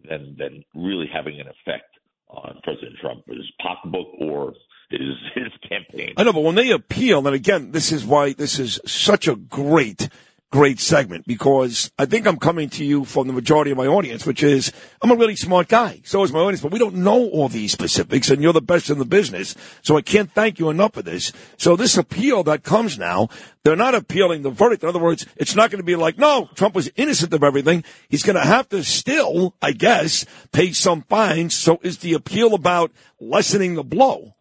than 0.09 0.37
than 0.39 0.65
really 0.75 1.07
having 1.13 1.41
an 1.41 1.49
effect 1.49 1.97
on 2.37 2.61
President 2.63 2.97
Trump, 3.01 3.23
his 3.27 3.51
pocketbook 3.61 4.09
or 4.21 4.55
his 4.91 5.01
his 5.35 5.53
campaign. 5.69 6.15
I 6.17 6.25
know, 6.25 6.33
but 6.33 6.43
when 6.43 6.55
they 6.55 6.71
appeal, 6.71 7.27
and 7.27 7.35
again, 7.35 7.73
this 7.73 7.93
is 7.93 8.05
why 8.05 8.33
this 8.33 8.59
is 8.59 8.81
such 8.87 9.29
a 9.29 9.37
great, 9.37 10.09
great 10.53 10.79
segment 10.79 11.27
because 11.27 11.91
I 11.99 12.07
think 12.07 12.27
I'm 12.27 12.39
coming 12.39 12.69
to 12.71 12.85
you 12.85 13.05
from 13.05 13.27
the 13.27 13.33
majority 13.33 13.73
of 13.73 13.77
my 13.77 13.87
audience, 13.87 14.25
which 14.25 14.43
is 14.43 14.73
I'm 15.03 15.11
a 15.11 15.17
really 15.17 15.37
smart 15.37 15.69
guy. 15.69 16.01
So 16.05 16.23
is 16.23 16.33
my 16.33 16.41
audience, 16.41 16.61
but 16.61 16.73
we 16.73 16.79
don't 16.79 16.97
know 16.97 17.29
all 17.29 17.49
these 17.49 17.73
specifics, 17.73 18.31
and 18.31 18.43
you're 18.43 18.53
the 18.53 18.63
best 18.63 18.89
in 18.89 18.99
the 18.99 19.05
business. 19.05 19.55
So 19.83 19.97
I 19.97 20.03
can't 20.03 20.31
thank 20.33 20.59
you 20.59 20.71
enough 20.71 20.95
for 20.95 21.03
this. 21.03 21.33
So 21.59 21.75
this 21.75 21.97
appeal 21.97 22.45
that 22.45 22.63
comes 22.63 22.99
now, 22.99 23.29
they're 23.65 23.77
not 23.77 23.95
appealing 23.95 24.43
the 24.43 24.51
verdict. 24.51 24.83
In 24.85 24.89
other 24.89 25.01
words, 25.01 25.27
it's 25.37 25.57
not 25.57 25.71
going 25.71 25.81
to 25.81 25.85
be 25.85 25.97
like, 25.97 26.19
no, 26.19 26.49
Trump 26.55 26.75
was 26.75 26.91
innocent 26.95 27.35
of 27.35 27.43
everything. 27.43 27.83
He's 28.09 28.23
going 28.23 28.37
to 28.37 28.47
have 28.47 28.69
to 28.69 28.85
still, 28.85 29.57
I 29.61 29.73
guess, 29.73 30.25
pay 30.53 30.73
some 30.73 31.03
fines. 31.03 31.55
So 31.55 31.81
is 31.83 31.99
the 31.99 32.15
appeal 32.15 32.55
about 32.55 32.93
lessening 33.21 33.75
the 33.75 33.85
blow? 33.85 34.36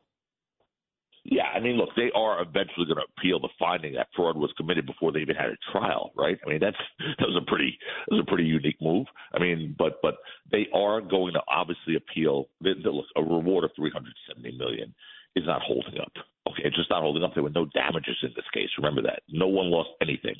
Yeah, 1.28 1.50
I 1.56 1.60
mean, 1.60 1.78
look, 1.78 1.90
they 1.96 2.12
are 2.14 2.40
eventually 2.40 2.86
going 2.86 3.02
to 3.02 3.10
appeal 3.18 3.40
the 3.40 3.50
finding 3.58 3.94
that 3.96 4.10
fraud 4.16 4.38
was 4.38 4.54
committed 4.58 4.86
before 4.86 5.12
they 5.12 5.22
even 5.22 5.36
had 5.36 5.50
a 5.50 5.58
trial, 5.72 6.12
right? 6.16 6.38
I 6.46 6.50
mean, 6.50 6.60
that's 6.62 6.78
that 7.20 7.26
was 7.28 7.42
a 7.42 7.50
pretty 7.50 7.78
that 8.08 8.16
was 8.16 8.26
a 8.28 8.30
pretty 8.30 8.44
unique 8.44 8.78
move. 8.80 9.08
I 9.34 9.40
mean, 9.40 9.76
but 9.78 10.00
but 10.04 10.18
they 10.52 10.68
are 10.72 11.02
going 11.02 11.34
to 11.34 11.42
obviously 11.50 11.96
appeal. 11.96 12.46
The, 12.62 12.74
the, 12.84 12.92
look, 12.92 13.08
a 13.16 13.24
reward 13.24 13.64
of 13.64 13.72
three 13.76 13.90
hundred 13.90 14.14
seventy 14.28 14.56
million 14.56 14.94
is 15.36 15.46
not 15.48 15.64
holding 15.64 16.00
up. 16.00 16.14
Okay, 16.48 16.62
it's 16.64 16.78
just 16.78 16.92
not 16.92 17.02
holding 17.02 17.24
up. 17.24 17.34
There 17.34 17.44
were 17.44 17.50
no 17.50 17.66
damages 17.74 18.18
in 18.22 18.30
this 18.36 18.46
case. 18.54 18.70
Remember 18.78 19.02
that. 19.02 19.24
No 19.28 19.48
one 19.48 19.72
lost 19.72 19.90
anything. 20.04 20.36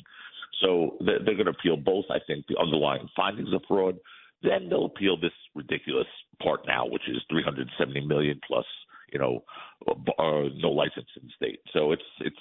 So 0.62 0.96
they're, 1.04 1.18
they're 1.18 1.34
going 1.34 1.50
to 1.50 1.58
appeal 1.58 1.76
both. 1.76 2.04
I 2.10 2.18
think 2.28 2.46
the 2.46 2.58
underlying 2.62 3.08
findings 3.16 3.52
of 3.52 3.62
fraud. 3.66 3.98
Then 4.42 4.68
they'll 4.68 4.86
appeal 4.86 5.16
this 5.18 5.34
ridiculous 5.56 6.06
part 6.40 6.60
now, 6.68 6.86
which 6.86 7.08
is 7.08 7.16
three 7.28 7.42
hundred 7.42 7.68
seventy 7.76 8.06
million 8.06 8.40
plus 8.46 8.66
you 9.12 9.18
know, 9.18 9.44
uh, 9.88 10.48
no 10.56 10.70
license 10.70 11.08
in 11.16 11.26
the 11.26 11.32
state. 11.36 11.60
So 11.72 11.92
it's 11.92 12.02
it's. 12.20 12.36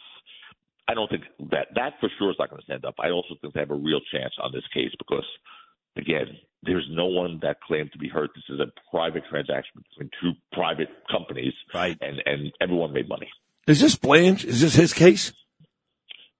I 0.87 0.93
don't 0.93 1.09
think 1.09 1.23
that 1.51 1.67
that 1.75 1.93
for 1.99 2.09
sure 2.19 2.29
is 2.29 2.35
not 2.37 2.49
going 2.49 2.61
to 2.61 2.65
stand 2.65 2.85
up. 2.85 2.95
I 2.99 3.09
also 3.09 3.35
think 3.41 3.53
they 3.53 3.59
have 3.59 3.71
a 3.71 3.75
real 3.75 4.01
chance 4.13 4.33
on 4.41 4.51
this 4.53 4.63
case 4.71 4.91
because, 4.99 5.25
again, 5.97 6.37
there's 6.61 6.87
no 6.91 7.07
one 7.07 7.39
that 7.41 7.59
claimed 7.61 7.91
to 7.93 7.97
be 7.97 8.07
hurt. 8.07 8.29
This 8.35 8.43
is 8.49 8.59
a 8.59 8.67
private 8.91 9.23
transaction 9.29 9.83
between 9.89 10.11
two 10.21 10.33
private 10.53 10.89
companies, 11.09 11.53
Right. 11.73 11.97
And 12.01 12.21
and 12.25 12.51
everyone 12.61 12.93
made 12.93 13.09
money. 13.09 13.29
Is 13.67 13.81
this 13.81 13.95
Blanche? 13.95 14.45
Is 14.45 14.61
this 14.61 14.75
his 14.75 14.93
case? 14.93 15.33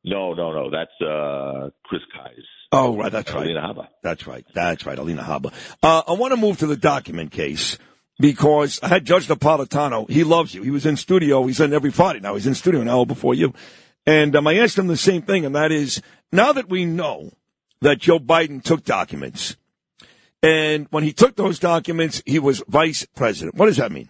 No, 0.03 0.33
no, 0.33 0.51
no. 0.51 0.69
That's 0.69 0.91
uh, 1.01 1.71
Chris 1.83 2.01
Kise's. 2.13 2.45
Oh, 2.71 2.95
right. 2.95 3.11
That's 3.11 3.33
right. 3.33 3.45
Alina 3.45 3.61
Habba. 3.61 3.87
That's 4.03 4.27
right. 4.27 4.45
That's 4.53 4.85
right. 4.85 4.99
Alina 4.99 5.23
Habba. 5.23 5.51
Uh, 5.81 6.03
I 6.07 6.13
want 6.13 6.31
to 6.33 6.37
move 6.37 6.59
to 6.59 6.67
the 6.67 6.77
document 6.77 7.31
case 7.31 7.79
because 8.19 8.79
I 8.81 8.87
had 8.87 9.05
Judge 9.05 9.27
Napolitano. 9.27 10.09
He 10.09 10.23
loves 10.23 10.53
you. 10.53 10.63
He 10.63 10.71
was 10.71 10.85
in 10.85 10.97
studio. 10.97 11.45
He's 11.45 11.59
in 11.59 11.73
every 11.73 11.91
Friday 11.91 12.19
now. 12.19 12.35
He's 12.35 12.47
in 12.47 12.55
studio 12.55 12.81
an 12.81 12.89
hour 12.89 13.05
before 13.05 13.33
you. 13.33 13.53
And 14.05 14.35
um, 14.35 14.47
I 14.47 14.57
asked 14.57 14.77
him 14.77 14.87
the 14.87 14.97
same 14.97 15.23
thing, 15.23 15.45
and 15.45 15.55
that 15.55 15.71
is, 15.71 16.01
now 16.31 16.53
that 16.53 16.69
we 16.69 16.85
know 16.85 17.31
that 17.81 17.99
Joe 17.99 18.19
Biden 18.19 18.61
took 18.61 18.83
documents, 18.83 19.57
and 20.43 20.87
when 20.91 21.03
he 21.03 21.11
took 21.11 21.35
those 21.35 21.57
documents, 21.57 22.21
he 22.25 22.37
was 22.37 22.63
vice 22.67 23.05
president. 23.15 23.55
What 23.55 23.65
does 23.65 23.77
that 23.77 23.91
mean? 23.91 24.09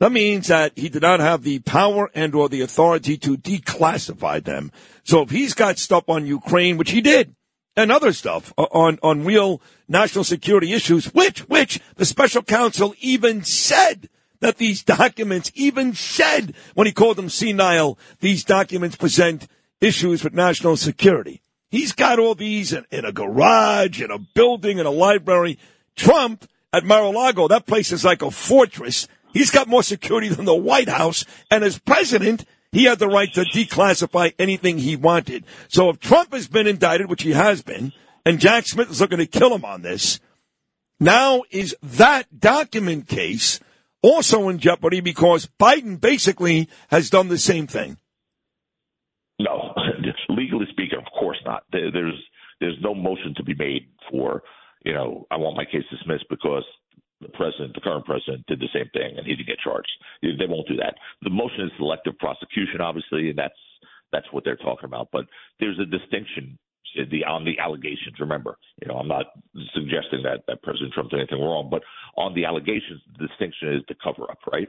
That 0.00 0.12
means 0.12 0.48
that 0.48 0.72
he 0.76 0.88
did 0.88 1.02
not 1.02 1.20
have 1.20 1.42
the 1.42 1.58
power 1.60 2.10
and 2.14 2.34
or 2.34 2.48
the 2.48 2.62
authority 2.62 3.16
to 3.18 3.36
declassify 3.36 4.42
them. 4.42 4.70
So 5.02 5.22
if 5.22 5.30
he's 5.30 5.54
got 5.54 5.78
stuff 5.78 6.04
on 6.08 6.26
Ukraine, 6.26 6.76
which 6.76 6.92
he 6.92 7.00
did, 7.00 7.34
and 7.78 7.92
other 7.92 8.12
stuff 8.12 8.52
on, 8.58 8.98
on 9.04 9.24
real 9.24 9.62
national 9.86 10.24
security 10.24 10.72
issues, 10.72 11.06
which, 11.14 11.48
which 11.48 11.80
the 11.94 12.04
special 12.04 12.42
counsel 12.42 12.92
even 12.98 13.44
said 13.44 14.08
that 14.40 14.58
these 14.58 14.82
documents 14.82 15.52
even 15.54 15.94
said 15.94 16.54
when 16.74 16.88
he 16.88 16.92
called 16.92 17.16
them 17.16 17.28
senile, 17.28 17.96
these 18.18 18.44
documents 18.44 18.96
present 18.96 19.46
issues 19.80 20.24
with 20.24 20.34
national 20.34 20.76
security. 20.76 21.40
He's 21.70 21.92
got 21.92 22.18
all 22.18 22.34
these 22.34 22.72
in, 22.72 22.84
in 22.90 23.04
a 23.04 23.12
garage, 23.12 24.02
in 24.02 24.10
a 24.10 24.18
building, 24.18 24.78
in 24.78 24.86
a 24.86 24.90
library. 24.90 25.56
Trump 25.94 26.48
at 26.72 26.84
Mar-a-Lago, 26.84 27.46
that 27.46 27.66
place 27.66 27.92
is 27.92 28.04
like 28.04 28.22
a 28.22 28.30
fortress. 28.32 29.06
He's 29.32 29.52
got 29.52 29.68
more 29.68 29.84
security 29.84 30.28
than 30.28 30.46
the 30.46 30.54
White 30.54 30.88
House. 30.88 31.24
And 31.48 31.62
as 31.62 31.78
president, 31.78 32.44
he 32.72 32.84
had 32.84 32.98
the 32.98 33.08
right 33.08 33.32
to 33.34 33.42
declassify 33.42 34.34
anything 34.38 34.78
he 34.78 34.96
wanted. 34.96 35.44
So 35.68 35.90
if 35.90 36.00
Trump 36.00 36.32
has 36.32 36.48
been 36.48 36.66
indicted, 36.66 37.08
which 37.08 37.22
he 37.22 37.32
has 37.32 37.62
been, 37.62 37.92
and 38.24 38.40
Jack 38.40 38.66
Smith 38.66 38.90
is 38.90 39.00
looking 39.00 39.18
to 39.18 39.26
kill 39.26 39.54
him 39.54 39.64
on 39.64 39.82
this, 39.82 40.20
now 41.00 41.42
is 41.50 41.76
that 41.82 42.40
document 42.40 43.08
case 43.08 43.60
also 44.02 44.48
in 44.48 44.58
jeopardy 44.58 45.00
because 45.00 45.48
Biden 45.58 46.00
basically 46.00 46.68
has 46.88 47.10
done 47.10 47.28
the 47.28 47.38
same 47.38 47.66
thing? 47.66 47.98
No, 49.38 49.74
legally 50.28 50.66
speaking, 50.70 50.98
of 50.98 51.04
course 51.18 51.38
not. 51.44 51.64
There's 51.72 52.20
there's 52.60 52.76
no 52.82 52.94
motion 52.94 53.34
to 53.36 53.44
be 53.44 53.54
made 53.54 53.88
for 54.10 54.42
you 54.84 54.92
know 54.92 55.26
I 55.30 55.36
want 55.36 55.56
my 55.56 55.64
case 55.64 55.84
dismissed 55.90 56.26
because 56.28 56.64
the 57.20 57.28
president, 57.28 57.74
the 57.74 57.80
current 57.80 58.04
president, 58.04 58.46
did 58.46 58.60
the 58.60 58.70
same 58.72 58.88
thing 58.92 59.16
and 59.16 59.26
he 59.26 59.34
didn't 59.34 59.48
get 59.48 59.58
charged. 59.58 59.90
They 60.22 60.46
won't 60.46 60.68
do 60.68 60.76
that. 60.76 60.94
The 61.22 61.30
motion 61.30 61.66
is 61.66 61.72
selective 61.76 62.18
prosecution, 62.18 62.80
obviously, 62.80 63.30
and 63.30 63.38
that's 63.38 63.58
that's 64.12 64.26
what 64.32 64.44
they're 64.44 64.56
talking 64.56 64.84
about. 64.84 65.08
But 65.12 65.26
there's 65.60 65.78
a 65.78 65.84
distinction 65.84 66.58
uh, 66.98 67.02
the 67.10 67.24
on 67.24 67.44
the 67.44 67.58
allegations. 67.58 68.16
Remember, 68.20 68.56
you 68.80 68.88
know, 68.88 68.94
I'm 68.94 69.08
not 69.08 69.26
suggesting 69.74 70.22
that, 70.24 70.44
that 70.46 70.62
President 70.62 70.92
Trump 70.92 71.10
did 71.10 71.20
anything 71.20 71.40
wrong, 71.40 71.68
but 71.70 71.82
on 72.16 72.34
the 72.34 72.44
allegations, 72.44 73.02
the 73.18 73.26
distinction 73.26 73.74
is 73.74 73.82
the 73.88 73.94
cover 74.02 74.30
up, 74.30 74.38
right? 74.50 74.68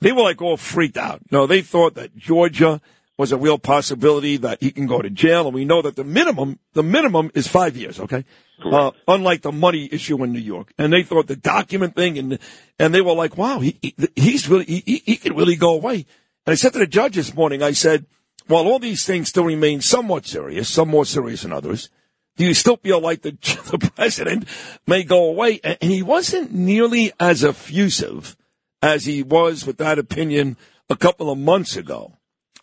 they 0.00 0.12
were 0.12 0.22
like 0.22 0.42
all 0.42 0.56
freaked 0.56 0.96
out. 0.96 1.20
You 1.30 1.38
know, 1.38 1.46
they 1.46 1.62
thought 1.62 1.94
that 1.94 2.16
Georgia 2.16 2.80
was 3.16 3.32
a 3.32 3.36
real 3.36 3.58
possibility 3.58 4.36
that 4.36 4.62
he 4.62 4.70
can 4.70 4.86
go 4.86 5.02
to 5.02 5.10
jail, 5.10 5.46
and 5.46 5.54
we 5.54 5.64
know 5.64 5.82
that 5.82 5.96
the 5.96 6.04
minimum, 6.04 6.58
the 6.72 6.84
minimum 6.84 7.30
is 7.34 7.48
five 7.48 7.76
years, 7.76 7.98
okay? 7.98 8.24
Uh, 8.64 8.92
unlike 9.06 9.42
the 9.42 9.52
money 9.52 9.88
issue 9.90 10.22
in 10.22 10.32
New 10.32 10.40
York. 10.40 10.72
And 10.78 10.92
they 10.92 11.02
thought 11.02 11.26
the 11.26 11.36
document 11.36 11.94
thing 11.94 12.18
and, 12.18 12.38
and 12.78 12.92
they 12.92 13.00
were 13.00 13.12
like, 13.12 13.36
wow, 13.36 13.60
he, 13.60 13.78
he 13.80 13.94
he's 14.16 14.48
really, 14.48 14.64
he, 14.64 15.02
he 15.04 15.16
can 15.16 15.36
really 15.36 15.54
go 15.54 15.74
away. 15.74 16.06
And 16.46 16.52
I 16.52 16.54
said 16.54 16.72
to 16.72 16.80
the 16.80 16.86
judge 16.86 17.14
this 17.14 17.34
morning, 17.34 17.62
I 17.62 17.72
said, 17.72 18.06
while 18.48 18.66
all 18.66 18.80
these 18.80 19.04
things 19.04 19.28
still 19.28 19.44
remain 19.44 19.80
somewhat 19.80 20.26
serious, 20.26 20.68
some 20.68 20.88
more 20.88 21.04
serious 21.04 21.42
than 21.42 21.52
others, 21.52 21.90
do 22.38 22.46
you 22.46 22.54
still 22.54 22.76
feel 22.76 23.00
like 23.00 23.22
the, 23.22 23.32
the 23.70 23.90
president 23.94 24.48
may 24.86 25.02
go 25.02 25.28
away? 25.28 25.60
And 25.62 25.90
he 25.90 26.02
wasn't 26.02 26.54
nearly 26.54 27.12
as 27.20 27.44
effusive 27.44 28.36
as 28.80 29.04
he 29.04 29.22
was 29.22 29.66
with 29.66 29.76
that 29.78 29.98
opinion 29.98 30.56
a 30.88 30.96
couple 30.96 31.30
of 31.30 31.36
months 31.36 31.76
ago. 31.76 32.14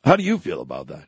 How 0.04 0.16
do 0.16 0.24
you 0.24 0.38
feel 0.40 0.62
about 0.62 0.88
that? 0.88 1.08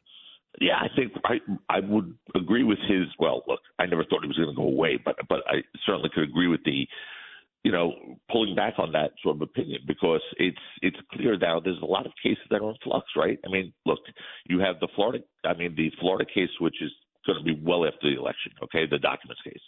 Yeah, 0.60 0.76
I 0.76 0.88
think 0.96 1.14
I 1.24 1.36
I 1.70 1.80
would 1.82 2.16
agree 2.36 2.64
with 2.64 2.80
his. 2.90 3.06
Well, 3.20 3.44
look, 3.48 3.60
I 3.78 3.86
never 3.86 4.04
thought 4.04 4.24
he 4.24 4.28
was 4.28 4.38
going 4.38 4.50
to 4.50 4.56
go 4.56 4.64
away, 4.68 5.00
but 5.04 5.16
but 5.30 5.42
I 5.48 5.58
certainly 5.86 6.10
could 6.12 6.24
agree 6.24 6.48
with 6.48 6.64
the, 6.66 6.88
you 7.64 7.72
know, 7.72 7.94
pulling 8.32 8.56
back 8.56 8.74
on 8.80 8.92
that 8.94 9.12
sort 9.22 9.36
of 9.36 9.44
opinion 9.44 9.82
because 9.88 10.22
it's 10.38 10.58
it's 10.82 10.98
clear 11.14 11.38
now 11.38 11.60
there's 11.60 11.82
a 11.84 11.86
lot 11.86 12.08
of 12.08 12.12
cases 12.24 12.44
that 12.50 12.62
are 12.62 12.72
in 12.72 12.76
flux, 12.84 13.06
right? 13.16 13.38
I 13.46 13.52
mean, 13.52 13.72
look, 13.86 14.00
you 14.46 14.60
have 14.60 14.80
the 14.80 14.88
Florida, 14.96 15.24
I 15.46 15.54
mean, 15.54 15.76
the 15.78 15.92
Florida 16.00 16.26
case, 16.26 16.50
which 16.60 16.82
is 16.82 16.92
going 17.28 17.38
to 17.38 17.46
be 17.46 17.60
well 17.62 17.86
after 17.86 18.10
the 18.10 18.18
election, 18.18 18.52
okay, 18.64 18.88
the 18.90 18.98
documents 18.98 19.42
case. 19.44 19.62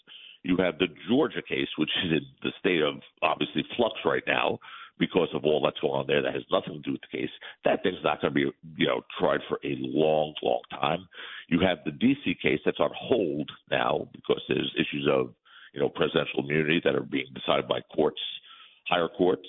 You 0.44 0.58
have 0.58 0.80
the 0.80 0.88
Georgia 1.08 1.42
case, 1.42 1.68
which 1.78 1.92
is 2.06 2.12
in 2.13 2.25
the 2.42 2.51
state 2.60 2.82
of 2.82 2.96
obviously 3.22 3.63
flux 3.75 3.96
right 4.06 4.24
now, 4.25 4.58
because 5.00 5.30
of 5.34 5.46
all 5.46 5.62
that's 5.63 5.80
going 5.80 5.94
on 5.94 6.08
there 6.08 6.22
that 6.22 6.34
has 6.34 6.44
nothing 6.51 6.74
to 6.74 6.80
do 6.80 6.92
with 6.92 7.01
the 7.01 7.18
case. 7.18 7.30
That 7.63 7.82
thing's 7.84 8.04
not 8.04 8.22
going 8.22 8.34
to 8.34 8.36
be, 8.36 8.51
you 8.78 8.88
know, 8.88 9.01
tried 9.18 9.39
for 9.48 9.60
a 9.63 9.75
long, 9.80 10.34
long 10.44 10.62
time. 10.72 11.08
You 11.48 11.60
have 11.62 11.80
the 11.86 11.92
D.C. 11.92 12.36
case 12.42 12.60
that's 12.66 12.80
on 12.80 12.92
hold 12.94 13.50
now 13.72 14.10
because 14.13 14.42
there's 14.48 14.74
issues 14.75 15.08
of, 15.10 15.34
you 15.74 15.80
know, 15.80 15.89
presidential 15.89 16.44
immunity 16.44 16.82
that 16.84 16.96
are 16.96 17.01
being 17.01 17.28
decided 17.34 17.68
by 17.68 17.80
courts, 17.96 18.22
higher 18.88 19.08
courts. 19.08 19.48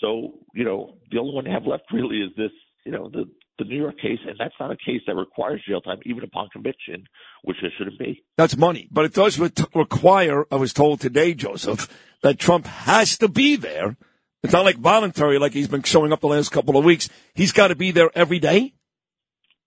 So, 0.00 0.34
you 0.54 0.64
know, 0.64 0.96
the 1.10 1.18
only 1.18 1.34
one 1.34 1.46
you 1.46 1.52
have 1.52 1.66
left 1.66 1.84
really 1.92 2.18
is 2.18 2.30
this, 2.36 2.52
you 2.84 2.92
know, 2.92 3.08
the 3.08 3.24
the 3.58 3.64
New 3.64 3.76
York 3.76 3.96
case, 4.00 4.18
and 4.26 4.36
that's 4.38 4.54
not 4.58 4.70
a 4.70 4.76
case 4.76 5.02
that 5.06 5.14
requires 5.14 5.62
jail 5.68 5.82
time, 5.82 5.98
even 6.06 6.24
upon 6.24 6.48
conviction, 6.50 7.04
which 7.44 7.58
it 7.62 7.72
shouldn't 7.76 7.98
be. 7.98 8.22
That's 8.38 8.56
money, 8.56 8.88
but 8.90 9.04
it 9.04 9.12
does 9.12 9.38
require. 9.74 10.46
I 10.50 10.56
was 10.56 10.72
told 10.72 11.00
today, 11.00 11.34
Joseph, 11.34 11.88
that 12.22 12.38
Trump 12.38 12.66
has 12.66 13.18
to 13.18 13.28
be 13.28 13.56
there 13.56 13.96
it's 14.42 14.52
not 14.52 14.64
like 14.64 14.78
voluntary, 14.78 15.38
like 15.38 15.52
he's 15.52 15.68
been 15.68 15.82
showing 15.82 16.12
up 16.12 16.20
the 16.20 16.28
last 16.28 16.50
couple 16.50 16.76
of 16.76 16.84
weeks. 16.84 17.08
He's 17.34 17.52
got 17.52 17.68
to 17.68 17.74
be 17.74 17.90
there 17.90 18.10
every 18.14 18.38
day. 18.38 18.72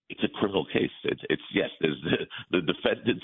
It's 0.10 0.24
a 0.24 0.40
criminal 0.40 0.66
case. 0.66 0.92
It's, 1.04 1.22
it's 1.30 1.42
yes. 1.54 1.70
There's 1.80 2.02
the, 2.04 2.60
the 2.60 2.74
defendant's 2.74 3.24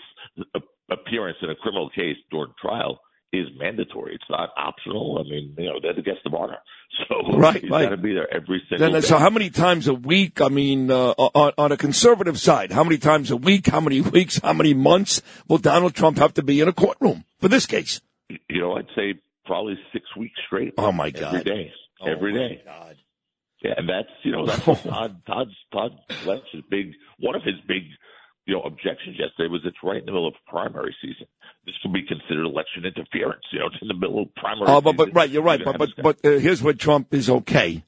appearance 0.92 1.38
in 1.42 1.50
a 1.50 1.56
criminal 1.56 1.90
case 1.90 2.18
during 2.32 2.54
trial 2.62 3.00
is 3.32 3.48
mandatory. 3.58 4.16
It's 4.16 4.30
not 4.30 4.50
optional. 4.58 5.20
I 5.20 5.30
mean, 5.30 5.56
you 5.58 5.66
know, 5.66 5.80
they're 5.82 5.94
the 5.94 6.02
guest 6.02 6.20
of 6.26 6.34
honor. 6.34 6.58
So 7.08 7.38
right, 7.38 7.64
right. 7.70 7.84
got 7.84 7.90
to 7.90 7.98
be 7.98 8.14
there 8.14 8.28
every 8.34 8.62
single 8.68 8.92
then, 8.92 9.02
day. 9.02 9.08
So 9.08 9.18
how 9.18 9.30
many 9.30 9.50
times 9.50 9.88
a 9.88 9.94
week? 9.94 10.42
I 10.42 10.50
mean, 10.50 10.90
uh, 10.90 11.12
on, 11.12 11.54
on 11.58 11.72
a 11.72 11.78
conservative 11.78 12.40
side, 12.40 12.72
how 12.72 12.84
many 12.84 12.98
times 12.98 13.32
a 13.32 13.38
week? 13.38 13.68
How 13.68 13.80
many 13.80 14.02
weeks? 14.16 14.40
How 14.40 14.54
many 14.54 14.74
months 14.74 15.22
will 15.48 15.60
Donald 15.60 15.94
Trump 15.94 16.18
have 16.18 16.34
to 16.34 16.44
be 16.44 16.60
in 16.60 16.68
a 16.68 16.74
courtroom 16.74 17.26
for 17.40 17.48
this 17.48 17.66
case? 17.66 18.02
You 18.28 18.62
know, 18.62 18.74
I'd 18.74 18.88
say 18.96 19.20
probably 19.46 19.78
six 19.94 20.06
weeks 20.18 20.40
straight. 20.46 20.74
Oh 20.78 20.92
my 20.92 21.10
god! 21.10 21.36
Every 21.36 21.44
day, 21.44 21.72
oh 22.02 22.08
every 22.08 22.34
day. 22.34 22.62
God. 22.66 22.98
Yeah, 23.64 23.74
and 23.78 23.90
that's 23.90 24.10
you 24.24 24.32
know 24.32 24.46
that's 24.46 24.64
Todd 24.84 25.22
Todd's 25.26 25.56
Todd 25.72 25.92
Blanche's 26.24 26.64
big 26.70 26.94
one 27.20 27.36
of 27.36 27.44
his 27.44 27.56
big 27.68 27.84
you 28.50 28.56
know 28.56 28.62
objections 28.62 29.16
yesterday 29.20 29.48
was 29.48 29.62
it's 29.64 29.78
right 29.84 30.00
in 30.00 30.06
the 30.08 30.12
middle 30.12 30.28
of 30.28 30.34
primary 30.48 30.96
season. 31.02 31.28
This 31.66 31.76
could 31.84 31.94
be 31.94 32.02
considered 32.02 32.46
election 32.46 32.84
interference. 32.84 33.44
You 33.52 33.60
know, 33.60 33.68
it's 33.68 33.76
in 33.80 33.88
the 33.88 33.94
middle 33.94 34.24
of 34.24 34.34
primary. 34.34 34.66
Oh, 34.68 34.82
but, 34.82 34.98
but 34.98 35.14
right, 35.14 35.30
you're 35.30 35.44
right. 35.44 35.64
But 35.64 35.78
but 35.78 35.90
but 36.02 36.26
uh, 36.26 36.40
here's 36.40 36.64
what 36.64 36.80
Trump 36.80 37.14
is 37.14 37.30
okay. 37.30 37.84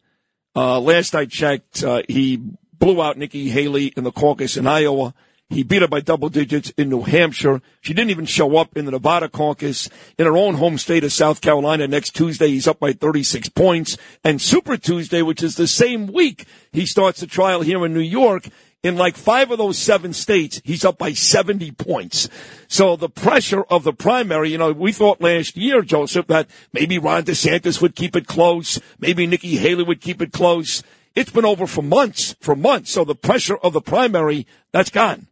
Uh, 0.56 0.80
last 0.80 1.16
I 1.16 1.26
checked, 1.26 1.84
uh, 1.84 2.04
he 2.08 2.38
blew 2.78 3.02
out 3.02 3.18
Nikki 3.18 3.50
Haley 3.50 3.88
in 3.98 4.04
the 4.04 4.12
caucus 4.12 4.56
in 4.56 4.68
Iowa. 4.68 5.16
He 5.50 5.64
beat 5.64 5.82
her 5.82 5.88
by 5.88 6.00
double 6.00 6.30
digits 6.30 6.70
in 6.78 6.90
New 6.90 7.02
Hampshire. 7.02 7.62
She 7.82 7.94
didn't 7.94 8.12
even 8.12 8.26
show 8.26 8.56
up 8.56 8.78
in 8.78 8.86
the 8.86 8.92
Nevada 8.92 9.28
caucus. 9.28 9.90
In 10.18 10.26
her 10.26 10.38
own 10.38 10.56
home 10.56 10.78
state 10.78 11.04
of 11.04 11.12
South 11.12 11.42
Carolina 11.42 11.88
next 11.88 12.12
Tuesday, 12.16 12.48
he's 12.48 12.68
up 12.68 12.80
by 12.80 12.94
36 12.94 13.50
points. 13.50 13.98
And 14.24 14.42
Super 14.42 14.78
Tuesday, 14.78 15.22
which 15.22 15.44
is 15.44 15.56
the 15.56 15.68
same 15.68 16.08
week, 16.08 16.46
he 16.72 16.86
starts 16.86 17.20
the 17.20 17.28
trial 17.28 17.62
here 17.62 17.86
in 17.86 17.94
New 17.94 18.00
York. 18.00 18.48
In 18.84 18.98
like 18.98 19.16
five 19.16 19.52
of 19.52 19.60
those 19.60 19.78
seven 19.78 20.12
states, 20.12 20.60
he's 20.64 20.84
up 20.84 20.98
by 20.98 21.14
70 21.14 21.72
points. 21.74 22.28
So 22.68 22.96
the 22.96 23.10
pressure 23.10 23.64
of 23.64 23.84
the 23.84 23.94
primary, 23.94 24.50
you 24.50 24.58
know, 24.58 24.72
we 24.72 24.92
thought 24.92 25.22
last 25.22 25.56
year, 25.56 25.84
Joseph, 25.84 26.26
that 26.28 26.50
maybe 26.74 26.98
Ron 26.98 27.24
DeSantis 27.24 27.80
would 27.80 27.96
keep 27.96 28.16
it 28.16 28.26
close. 28.26 28.80
Maybe 29.00 29.28
Nikki 29.28 29.58
Haley 29.58 29.84
would 29.84 30.02
keep 30.02 30.20
it 30.20 30.32
close. 30.32 30.82
It's 31.14 31.30
been 31.30 31.46
over 31.46 31.68
for 31.68 31.84
months, 31.84 32.36
for 32.40 32.56
months. 32.56 32.90
So 32.92 33.04
the 33.04 33.14
pressure 33.14 33.58
of 33.58 33.74
the 33.74 33.82
primary, 33.82 34.48
that's 34.72 34.90
gone. 34.90 35.28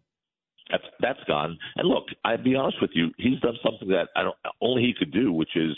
That's 0.70 0.84
that's 1.00 1.24
gone. 1.26 1.58
And 1.76 1.88
look, 1.88 2.04
I'd 2.24 2.44
be 2.44 2.56
honest 2.56 2.78
with 2.80 2.92
you, 2.94 3.08
he's 3.18 3.40
done 3.40 3.58
something 3.64 3.88
that 3.88 4.10
I 4.16 4.22
don't 4.22 4.36
only 4.62 4.84
he 4.84 4.94
could 4.94 5.12
do, 5.12 5.34
which 5.34 5.56
is 5.56 5.76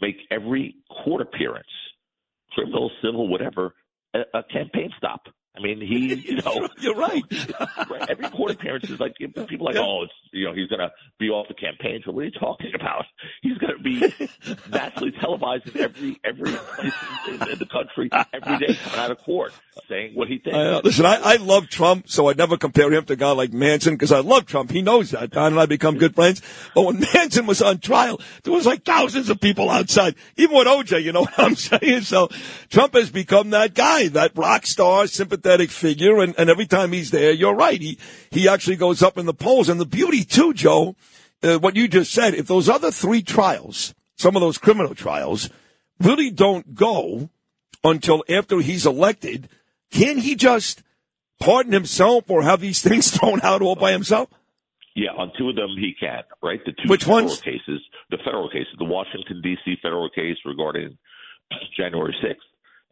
make 0.00 0.16
every 0.30 0.76
court 1.04 1.20
appearance, 1.20 1.66
criminal, 2.52 2.90
civil, 3.02 3.28
whatever, 3.28 3.74
a, 4.14 4.20
a 4.32 4.42
campaign 4.44 4.90
stop. 4.96 5.26
I 5.56 5.60
mean, 5.60 5.80
he, 5.80 6.14
you 6.28 6.36
know, 6.36 6.68
You're 6.80 6.94
right. 6.94 7.22
right, 7.90 8.10
every 8.10 8.28
court 8.30 8.52
appearance 8.52 8.88
is 8.88 8.98
like 8.98 9.16
people 9.16 9.68
are 9.68 9.72
like, 9.72 9.76
oh, 9.76 10.04
it's 10.04 10.12
you 10.32 10.46
know, 10.46 10.54
he's 10.54 10.68
going 10.68 10.80
to 10.80 10.90
be 11.18 11.28
off 11.28 11.48
the 11.48 11.54
campaign. 11.54 12.00
So 12.04 12.12
what 12.12 12.22
are 12.22 12.24
you 12.24 12.30
talking 12.32 12.72
about? 12.74 13.04
He's 13.42 13.58
going 13.58 13.76
to 13.76 13.82
be 13.82 14.00
nationally 14.70 15.12
televised 15.12 15.68
in 15.68 15.82
every 15.82 16.20
every 16.24 16.52
place 16.52 16.94
in, 17.28 17.34
in 17.50 17.58
the 17.58 17.66
country 17.70 18.08
every 18.32 18.58
day 18.58 18.74
coming 18.74 18.98
out 18.98 19.10
of 19.10 19.18
court 19.18 19.52
saying 19.88 20.14
what 20.14 20.28
he 20.28 20.38
thinks. 20.38 20.56
I, 20.56 20.66
uh, 20.66 20.80
listen, 20.84 21.06
I, 21.06 21.16
I 21.16 21.36
love 21.36 21.68
Trump, 21.68 22.08
so 22.08 22.28
I 22.28 22.34
never 22.34 22.56
compare 22.56 22.92
him 22.92 23.04
to 23.06 23.14
a 23.14 23.16
guy 23.16 23.30
like 23.32 23.52
Manson 23.52 23.94
because 23.94 24.12
I 24.12 24.20
love 24.20 24.46
Trump. 24.46 24.70
He 24.70 24.82
knows 24.82 25.10
that. 25.10 25.30
Don 25.30 25.52
and 25.52 25.60
I 25.60 25.66
become 25.66 25.98
good 25.98 26.14
friends. 26.14 26.42
But 26.74 26.82
when 26.82 27.00
Manson 27.14 27.46
was 27.46 27.62
on 27.62 27.78
trial, 27.78 28.20
there 28.42 28.52
was 28.52 28.66
like 28.66 28.84
thousands 28.84 29.30
of 29.30 29.40
people 29.40 29.70
outside, 29.70 30.14
even 30.36 30.56
with 30.56 30.66
OJ. 30.66 31.02
You 31.02 31.12
know 31.12 31.20
what 31.22 31.38
I'm 31.38 31.54
saying? 31.54 32.02
So 32.02 32.28
Trump 32.68 32.94
has 32.94 33.10
become 33.10 33.50
that 33.50 33.74
guy, 33.74 34.08
that 34.08 34.36
rock 34.36 34.66
star, 34.66 35.06
sympathetic 35.06 35.70
figure, 35.70 36.20
and, 36.20 36.34
and 36.38 36.50
every 36.50 36.66
time 36.66 36.92
he's 36.92 37.10
there, 37.10 37.32
you're 37.32 37.54
right. 37.54 37.80
He 37.80 37.98
he 38.30 38.48
actually 38.48 38.76
goes 38.76 39.02
up 39.02 39.16
in 39.16 39.26
the 39.26 39.34
polls. 39.34 39.68
And 39.68 39.80
the 39.80 39.86
beauty 39.86 40.24
too, 40.24 40.52
Joe, 40.52 40.96
uh, 41.42 41.58
what 41.58 41.76
you 41.76 41.88
just 41.88 42.12
said, 42.12 42.34
if 42.34 42.46
those 42.46 42.68
other 42.68 42.90
three 42.90 43.22
trials, 43.22 43.94
some 44.16 44.36
of 44.36 44.42
those 44.42 44.58
criminal 44.58 44.94
trials, 44.94 45.48
really 45.98 46.30
don't 46.30 46.74
go 46.74 47.30
until 47.84 48.22
after 48.28 48.60
he's 48.60 48.86
elected, 48.86 49.48
can 49.92 50.18
he 50.18 50.34
just 50.34 50.82
pardon 51.38 51.72
himself 51.72 52.28
or 52.28 52.42
have 52.42 52.60
these 52.60 52.82
things 52.82 53.10
thrown 53.16 53.40
out 53.42 53.62
all 53.62 53.76
by 53.76 53.92
himself? 53.92 54.28
Yeah, 54.94 55.12
on 55.12 55.32
two 55.38 55.48
of 55.48 55.56
them 55.56 55.70
he 55.78 55.94
can, 55.98 56.22
right? 56.42 56.60
The 56.66 56.72
two 56.72 56.88
Which 56.88 57.04
federal 57.04 57.26
ones? 57.26 57.40
cases, 57.40 57.80
the 58.10 58.18
federal 58.24 58.50
cases, 58.50 58.74
the 58.78 58.84
Washington 58.84 59.40
D.C. 59.42 59.76
federal 59.82 60.10
case 60.10 60.36
regarding 60.44 60.98
January 61.76 62.14
6th 62.22 62.34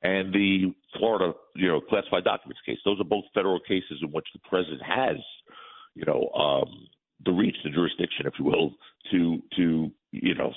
and 0.03 0.33
the 0.33 0.73
Florida, 0.97 1.35
you 1.57 1.69
know, 1.69 1.81
classified 1.81 2.25
documents 2.25 2.61
case. 2.65 2.79
Those 2.85 3.01
are 3.01 3.05
both 3.05 3.25
federal 3.35 3.61
cases 3.61 4.01
in 4.03 4.09
which 4.13 4.27
the 4.33 4.41
president 4.49 4.81
has, 4.83 5.17
you 5.95 6.05
know, 6.07 6.31
um, 6.35 6.87
the 7.25 7.33
reach, 7.33 7.57
the 7.65 7.71
jurisdiction, 7.71 8.27
if 8.27 8.33
you 8.39 8.47
will, 8.47 8.73
to 9.13 9.43
to 9.57 9.91
you 10.13 10.35
know 10.35 10.53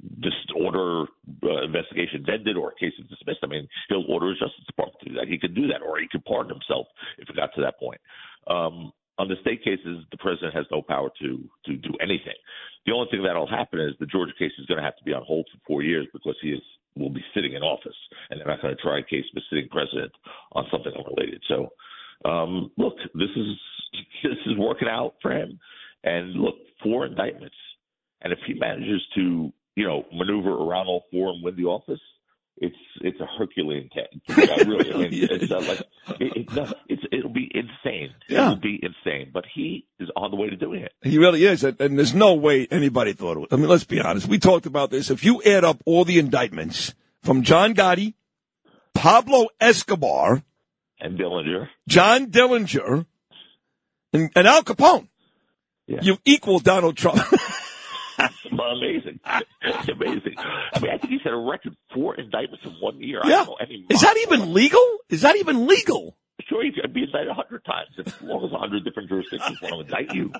this 0.00 0.34
order 0.54 1.04
uh, 1.42 1.62
investigation 1.62 2.24
ended 2.28 2.56
or 2.56 2.72
cases 2.72 3.04
dismissed. 3.08 3.40
I 3.42 3.46
mean, 3.46 3.68
he'll 3.88 4.04
order 4.08 4.30
his 4.30 4.38
Justice 4.38 4.66
Department 4.66 5.00
to 5.00 5.08
do 5.10 5.14
that. 5.16 5.28
He 5.28 5.38
could 5.38 5.54
do 5.54 5.66
that, 5.68 5.82
or 5.82 5.98
he 5.98 6.08
could 6.10 6.24
pardon 6.24 6.52
himself 6.52 6.86
if 7.18 7.28
it 7.28 7.36
got 7.36 7.54
to 7.54 7.62
that 7.62 7.78
point. 7.78 8.00
Um, 8.46 8.92
on 9.18 9.28
the 9.28 9.36
state 9.40 9.64
cases, 9.64 10.04
the 10.10 10.18
president 10.18 10.54
has 10.54 10.66
no 10.70 10.82
power 10.82 11.10
to 11.20 11.48
to 11.64 11.76
do 11.76 11.94
anything. 12.00 12.36
The 12.84 12.92
only 12.92 13.08
thing 13.10 13.22
that'll 13.22 13.46
happen 13.46 13.80
is 13.80 13.94
the 13.98 14.06
Georgia 14.06 14.32
case 14.38 14.52
is 14.58 14.66
going 14.66 14.78
to 14.78 14.84
have 14.84 14.96
to 14.98 15.04
be 15.04 15.12
on 15.12 15.24
hold 15.24 15.46
for 15.50 15.58
four 15.66 15.82
years 15.82 16.06
because 16.12 16.36
he 16.42 16.50
is 16.50 16.62
will 16.96 17.10
be 17.10 17.24
sitting 17.34 17.52
in 17.52 17.62
office, 17.62 17.96
and 18.30 18.40
they're 18.40 18.46
not 18.46 18.62
going 18.62 18.74
to 18.74 18.82
try 18.82 18.98
a 18.98 19.02
case 19.02 19.24
a 19.36 19.40
sitting 19.50 19.68
president 19.70 20.12
on 20.52 20.66
something 20.70 20.92
unrelated. 20.92 21.42
So, 21.48 21.68
um, 22.24 22.70
look, 22.76 22.96
this 23.14 23.30
is 23.36 23.46
this 24.22 24.38
is 24.46 24.56
working 24.58 24.88
out 24.88 25.14
for 25.22 25.32
him. 25.32 25.58
And 26.04 26.34
look, 26.34 26.54
four 26.82 27.06
indictments, 27.06 27.56
and 28.22 28.32
if 28.32 28.38
he 28.46 28.54
manages 28.54 29.02
to 29.16 29.52
you 29.76 29.86
know 29.86 30.04
maneuver 30.12 30.50
around 30.50 30.86
all 30.88 31.04
four 31.12 31.30
and 31.30 31.42
win 31.44 31.54
the 31.56 31.64
office, 31.64 32.00
it's 32.56 32.76
it's 33.02 33.20
a 33.20 33.26
Herculean 33.38 33.88
task. 33.90 34.08
Yeah, 34.36 34.64
really, 34.68 34.92
I 34.92 34.96
mean, 34.96 35.10
it's 35.30 35.50
uh, 35.52 35.60
like 35.60 35.80
it, 36.20 36.32
it's 36.36 36.54
not, 36.54 36.74
it's 36.88 37.02
it'll 37.12 37.32
be 37.32 37.50
insane. 37.54 38.14
Yeah. 38.28 38.46
It'll 38.52 38.56
be 38.56 38.80
insane. 38.82 39.30
But 39.32 39.44
he 39.54 39.86
is 40.00 40.08
on 40.16 40.30
the 40.30 40.36
way 40.36 40.48
to 40.50 40.56
doing 40.56 40.82
it. 40.82 40.92
He 41.02 41.18
really 41.18 41.44
is, 41.44 41.62
and, 41.64 41.78
and 41.80 41.98
there's 41.98 42.14
no 42.14 42.34
way 42.34 42.66
anybody 42.70 43.12
thought 43.12 43.36
it 43.36 43.40
was. 43.40 43.48
I 43.52 43.56
mean, 43.56 43.68
let's 43.68 43.84
be 43.84 44.00
honest. 44.00 44.26
We 44.26 44.38
talked 44.38 44.66
about 44.66 44.90
this. 44.90 45.10
If 45.10 45.24
you 45.24 45.42
add 45.42 45.64
up 45.64 45.82
all 45.84 46.04
the 46.04 46.18
indictments 46.18 46.94
from 47.22 47.42
John 47.42 47.74
Gotti, 47.74 48.14
Pablo 48.94 49.48
Escobar, 49.60 50.42
And 51.00 51.18
Dillinger, 51.18 51.68
John 51.88 52.26
Dillinger, 52.30 53.04
and, 54.12 54.30
and 54.34 54.46
Al 54.46 54.62
Capone, 54.62 55.08
Yeah. 55.86 56.00
you 56.02 56.18
equal 56.24 56.58
Donald 56.60 56.96
Trump. 56.96 57.18
amazing, 58.72 59.20
it's 59.62 59.88
amazing. 59.88 60.34
I 60.38 60.78
mean, 60.80 60.90
I 60.90 60.98
think 60.98 61.12
he's 61.12 61.22
had 61.22 61.32
a 61.32 61.36
record 61.36 61.76
four 61.92 62.14
indictments 62.14 62.64
in 62.64 62.72
one 62.72 63.00
year. 63.00 63.20
I 63.22 63.28
yeah. 63.28 63.36
don't 63.36 63.48
know 63.48 63.56
any 63.60 63.86
Is 63.88 64.00
that 64.00 64.16
even 64.18 64.52
legal? 64.52 64.98
Is 65.08 65.22
that 65.22 65.36
even 65.36 65.66
legal? 65.66 66.16
Sure, 66.48 66.62
you 66.62 66.72
could 66.72 66.92
be 66.92 67.02
indicted 67.02 67.28
a 67.28 67.34
hundred 67.34 67.64
times. 67.64 67.88
As 67.98 68.22
long 68.22 68.44
as 68.44 68.52
a 68.52 68.58
hundred 68.58 68.84
different 68.84 69.08
jurisdictions 69.08 69.60
want 69.62 69.74
to 69.74 69.80
indict 69.80 70.14
you. 70.14 70.32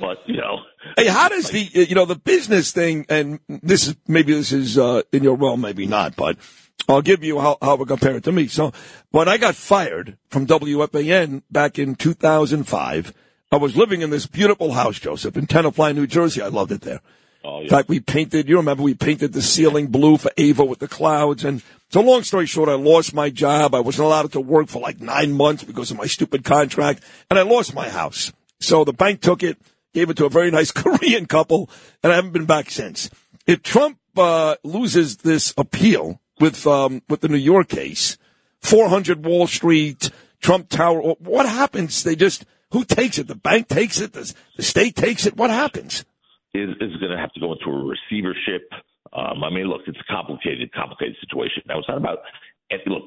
But, 0.00 0.26
you 0.26 0.38
know. 0.38 0.60
Hey, 0.96 1.06
how 1.06 1.28
does 1.28 1.50
the 1.50 1.60
you 1.60 1.94
know 1.94 2.06
the 2.06 2.16
business 2.16 2.72
thing? 2.72 3.06
And 3.08 3.40
this 3.48 3.86
is 3.88 3.96
maybe 4.08 4.32
this 4.32 4.52
is 4.52 4.78
uh, 4.78 5.02
in 5.12 5.22
your 5.22 5.36
realm, 5.36 5.60
maybe 5.60 5.86
not, 5.86 6.16
but 6.16 6.38
I'll 6.88 7.02
give 7.02 7.22
you 7.22 7.38
how 7.40 7.58
how 7.60 7.76
we 7.76 7.84
compare 7.84 8.16
it 8.16 8.24
to 8.24 8.32
me. 8.32 8.48
So 8.48 8.72
when 9.10 9.28
I 9.28 9.36
got 9.36 9.54
fired 9.54 10.16
from 10.28 10.46
WFAN 10.46 11.42
back 11.50 11.78
in 11.78 11.94
2005, 11.94 13.12
I 13.52 13.56
was 13.56 13.76
living 13.76 14.00
in 14.00 14.10
this 14.10 14.26
beautiful 14.26 14.72
house, 14.72 14.98
Joseph, 14.98 15.36
in 15.36 15.46
Tenafly, 15.46 15.94
New 15.94 16.06
Jersey. 16.06 16.42
I 16.42 16.48
loved 16.48 16.72
it 16.72 16.80
there. 16.80 17.00
Oh, 17.44 17.60
In 17.60 17.68
fact, 17.68 17.90
we 17.90 18.00
painted. 18.00 18.48
You 18.48 18.56
remember 18.56 18.82
we 18.82 18.94
painted 18.94 19.34
the 19.34 19.42
ceiling 19.42 19.88
blue 19.88 20.16
for 20.16 20.30
Ava 20.38 20.64
with 20.64 20.78
the 20.78 20.88
clouds. 20.88 21.44
And 21.44 21.62
so, 21.90 22.00
long 22.00 22.22
story 22.22 22.46
short, 22.46 22.70
I 22.70 22.74
lost 22.74 23.12
my 23.12 23.28
job. 23.28 23.74
I 23.74 23.80
wasn't 23.80 24.06
allowed 24.06 24.32
to 24.32 24.40
work 24.40 24.68
for 24.68 24.80
like 24.80 25.00
nine 25.00 25.32
months 25.32 25.62
because 25.62 25.90
of 25.90 25.98
my 25.98 26.06
stupid 26.06 26.42
contract, 26.42 27.04
and 27.28 27.38
I 27.38 27.42
lost 27.42 27.74
my 27.74 27.90
house. 27.90 28.32
So 28.60 28.82
the 28.84 28.94
bank 28.94 29.20
took 29.20 29.42
it, 29.42 29.58
gave 29.92 30.08
it 30.08 30.16
to 30.16 30.24
a 30.24 30.30
very 30.30 30.50
nice 30.50 30.70
Korean 30.72 31.26
couple, 31.26 31.68
and 32.02 32.12
I 32.12 32.16
haven't 32.16 32.32
been 32.32 32.46
back 32.46 32.70
since. 32.70 33.10
If 33.46 33.62
Trump 33.62 33.98
uh, 34.16 34.56
loses 34.64 35.18
this 35.18 35.52
appeal 35.58 36.20
with 36.40 36.66
um, 36.66 37.02
with 37.10 37.20
the 37.20 37.28
New 37.28 37.36
York 37.36 37.68
case, 37.68 38.16
400 38.62 39.22
Wall 39.22 39.46
Street, 39.46 40.10
Trump 40.40 40.70
Tower, 40.70 41.00
what 41.18 41.46
happens? 41.46 42.04
They 42.04 42.16
just 42.16 42.46
who 42.70 42.86
takes 42.86 43.18
it? 43.18 43.26
The 43.26 43.34
bank 43.34 43.68
takes 43.68 44.00
it. 44.00 44.14
The, 44.14 44.32
the 44.56 44.62
state 44.62 44.96
takes 44.96 45.26
it. 45.26 45.36
What 45.36 45.50
happens? 45.50 46.06
Is 46.54 46.70
is 46.80 46.96
going 46.98 47.12
to 47.12 47.18
have 47.18 47.32
to 47.32 47.40
go 47.40 47.52
into 47.52 47.70
a 47.70 47.84
receivership. 47.84 48.70
Um, 49.12 49.44
I 49.44 49.50
mean, 49.50 49.66
look, 49.66 49.82
it's 49.86 49.98
a 49.98 50.12
complicated, 50.12 50.72
complicated 50.72 51.16
situation. 51.20 51.62
Now, 51.66 51.78
it's 51.78 51.88
not 51.88 51.98
about 51.98 52.18
look 52.86 53.02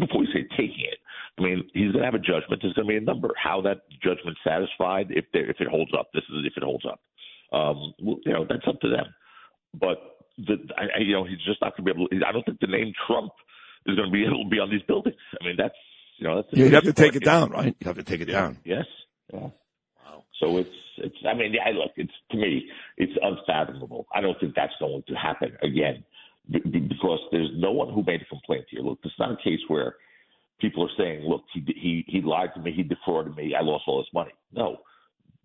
before 0.00 0.22
you 0.22 0.32
say 0.32 0.46
taking 0.56 0.86
it. 0.86 0.98
I 1.38 1.42
mean, 1.42 1.68
he's 1.74 1.92
going 1.92 2.00
to 2.00 2.04
have 2.04 2.14
a 2.14 2.18
judgment. 2.18 2.62
There's 2.62 2.72
going 2.74 2.88
to 2.88 2.92
be 2.92 2.96
a 2.96 3.00
number. 3.00 3.32
How 3.36 3.60
that 3.62 3.82
judgment's 4.02 4.40
satisfied, 4.44 5.08
if 5.10 5.24
they 5.32 5.40
if 5.40 5.60
it 5.60 5.68
holds 5.68 5.92
up. 5.98 6.08
This 6.14 6.24
is 6.30 6.44
if 6.46 6.56
it 6.56 6.62
holds 6.62 6.84
up. 6.86 7.00
Um, 7.52 7.94
you 7.98 8.32
know, 8.32 8.46
that's 8.48 8.66
up 8.66 8.80
to 8.80 8.88
them. 8.88 9.06
But 9.74 9.98
the, 10.38 10.56
I, 10.76 11.00
you 11.00 11.12
know, 11.12 11.24
he's 11.24 11.42
just 11.44 11.60
not 11.60 11.76
going 11.76 11.86
to 11.86 11.94
be 11.94 11.98
able. 11.98 12.08
To, 12.08 12.26
I 12.26 12.32
don't 12.32 12.44
think 12.44 12.60
the 12.60 12.66
name 12.66 12.92
Trump 13.06 13.32
is 13.86 13.96
going 13.96 14.08
to 14.08 14.12
be 14.12 14.24
able 14.24 14.44
to 14.44 14.50
be 14.50 14.58
on 14.58 14.70
these 14.70 14.82
buildings. 14.82 15.16
I 15.40 15.44
mean, 15.44 15.56
that's 15.58 15.74
you 16.18 16.26
know, 16.26 16.36
that's 16.36 16.48
You'd 16.52 16.72
have 16.72 16.84
to 16.84 16.92
take 16.92 17.16
it 17.16 17.24
down, 17.24 17.50
right? 17.50 17.76
You 17.78 17.86
have 17.86 17.96
to 17.96 18.02
take 18.02 18.20
it 18.20 18.26
down. 18.26 18.58
Yes. 18.64 18.84
Yeah. 19.32 19.48
So 20.40 20.58
it's 20.58 20.68
it's. 20.98 21.16
I 21.28 21.34
mean, 21.34 21.54
I 21.64 21.70
look. 21.70 21.92
It's 21.96 22.12
to 22.30 22.36
me, 22.36 22.68
it's 22.96 23.12
unfathomable. 23.22 24.06
I 24.14 24.20
don't 24.20 24.38
think 24.40 24.54
that's 24.54 24.72
going 24.80 25.02
to 25.08 25.14
happen 25.14 25.56
again, 25.62 26.04
b- 26.50 26.60
because 26.60 27.20
there's 27.32 27.50
no 27.54 27.72
one 27.72 27.92
who 27.92 28.02
made 28.02 28.22
a 28.22 28.26
complaint 28.26 28.66
here. 28.70 28.80
Look, 28.80 29.02
this 29.02 29.12
is 29.12 29.18
not 29.18 29.32
a 29.32 29.36
case 29.42 29.60
where 29.68 29.96
people 30.60 30.84
are 30.84 30.94
saying, 30.98 31.22
"Look, 31.24 31.44
he 31.52 31.60
he 31.66 32.04
he 32.06 32.20
lied 32.20 32.50
to 32.54 32.60
me, 32.60 32.72
he 32.72 32.82
defrauded 32.82 33.34
me, 33.36 33.54
I 33.54 33.62
lost 33.62 33.84
all 33.86 33.98
this 33.98 34.12
money." 34.12 34.32
No, 34.52 34.78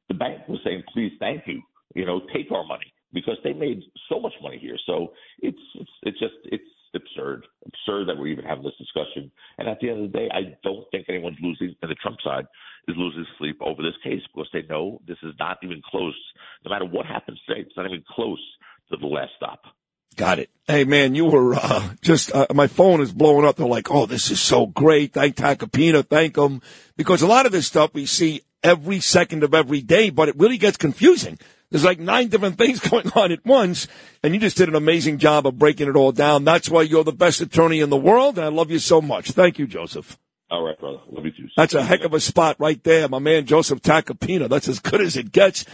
the 0.07 0.13
bank 0.13 0.47
was 0.47 0.59
saying, 0.63 0.83
"Please, 0.93 1.13
thank 1.19 1.47
you. 1.47 1.61
You 1.95 2.05
know, 2.05 2.21
take 2.33 2.51
our 2.51 2.65
money." 2.65 2.93
Because 3.13 3.35
they 3.43 3.51
made 3.51 3.83
so 4.07 4.21
much 4.21 4.33
money 4.41 4.57
here, 4.57 4.77
so 4.85 5.11
it's 5.41 5.59
it's 5.75 5.91
it's 6.03 6.19
just 6.19 6.35
it's 6.45 6.63
absurd, 6.95 7.45
absurd 7.65 8.07
that 8.07 8.17
we're 8.17 8.27
even 8.27 8.45
having 8.45 8.63
this 8.63 8.73
discussion. 8.77 9.31
And 9.57 9.67
at 9.67 9.79
the 9.79 9.89
end 9.89 10.05
of 10.05 10.11
the 10.11 10.17
day, 10.17 10.29
I 10.33 10.55
don't 10.63 10.89
think 10.91 11.07
anyone's 11.09 11.37
losing 11.41 11.75
on 11.83 11.89
the 11.89 11.95
Trump 11.95 12.17
side. 12.23 12.45
Is 12.87 12.95
losing 12.97 13.25
sleep 13.37 13.59
over 13.61 13.81
this 13.81 13.95
case 14.03 14.21
because 14.33 14.49
they 14.53 14.63
know 14.63 15.01
this 15.07 15.17
is 15.23 15.33
not 15.39 15.57
even 15.63 15.81
close. 15.89 16.15
No 16.65 16.71
matter 16.71 16.85
what 16.85 17.05
happens 17.05 17.39
today, 17.47 17.61
it's 17.61 17.77
not 17.77 17.85
even 17.85 18.03
close 18.09 18.41
to 18.91 18.97
the 18.97 19.07
last 19.07 19.31
stop. 19.37 19.61
Got 20.17 20.39
it. 20.39 20.49
Hey 20.67 20.83
man, 20.83 21.15
you 21.15 21.25
were 21.25 21.55
uh, 21.55 21.93
just 22.01 22.33
uh, 22.35 22.47
my 22.53 22.67
phone 22.67 23.01
is 23.01 23.13
blowing 23.13 23.45
up. 23.45 23.55
They're 23.55 23.65
like, 23.65 23.89
"Oh, 23.89 24.05
this 24.05 24.29
is 24.29 24.41
so 24.41 24.65
great! 24.65 25.13
Thank 25.13 25.37
Tacopina, 25.37 26.05
thank 26.05 26.35
them," 26.35 26.61
because 26.97 27.21
a 27.21 27.27
lot 27.27 27.45
of 27.45 27.53
this 27.53 27.67
stuff 27.67 27.93
we 27.93 28.05
see 28.05 28.41
every 28.61 28.99
second 28.99 29.43
of 29.43 29.53
every 29.53 29.81
day, 29.81 30.09
but 30.09 30.27
it 30.27 30.35
really 30.37 30.57
gets 30.57 30.77
confusing. 30.77 31.39
There's 31.69 31.85
like 31.85 31.99
nine 31.99 32.27
different 32.27 32.57
things 32.59 32.79
going 32.81 33.09
on 33.15 33.31
at 33.31 33.45
once, 33.45 33.87
and 34.21 34.33
you 34.33 34.39
just 34.39 34.57
did 34.57 34.67
an 34.67 34.75
amazing 34.75 35.17
job 35.17 35.47
of 35.47 35.57
breaking 35.57 35.87
it 35.87 35.95
all 35.95 36.11
down. 36.11 36.43
That's 36.43 36.69
why 36.69 36.81
you're 36.81 37.05
the 37.05 37.13
best 37.13 37.39
attorney 37.39 37.79
in 37.79 37.89
the 37.89 37.97
world, 37.97 38.37
and 38.37 38.45
I 38.45 38.49
love 38.49 38.69
you 38.69 38.79
so 38.79 39.01
much. 39.01 39.31
Thank 39.31 39.59
you, 39.59 39.65
Joseph. 39.65 40.17
All 40.51 40.63
right, 40.63 40.77
brother. 40.77 40.99
Love 41.09 41.25
you 41.25 41.31
too. 41.31 41.47
That's 41.55 41.73
a 41.73 41.81
heck 41.81 42.01
of 42.01 42.13
a 42.13 42.19
spot 42.19 42.57
right 42.59 42.83
there, 42.83 43.07
my 43.07 43.19
man 43.19 43.45
Joseph 43.45 43.81
Tacopina. 43.81 44.49
That's 44.49 44.67
as 44.67 44.79
good 44.79 44.99
as 44.99 45.15
it 45.15 45.31
gets. 45.31 45.65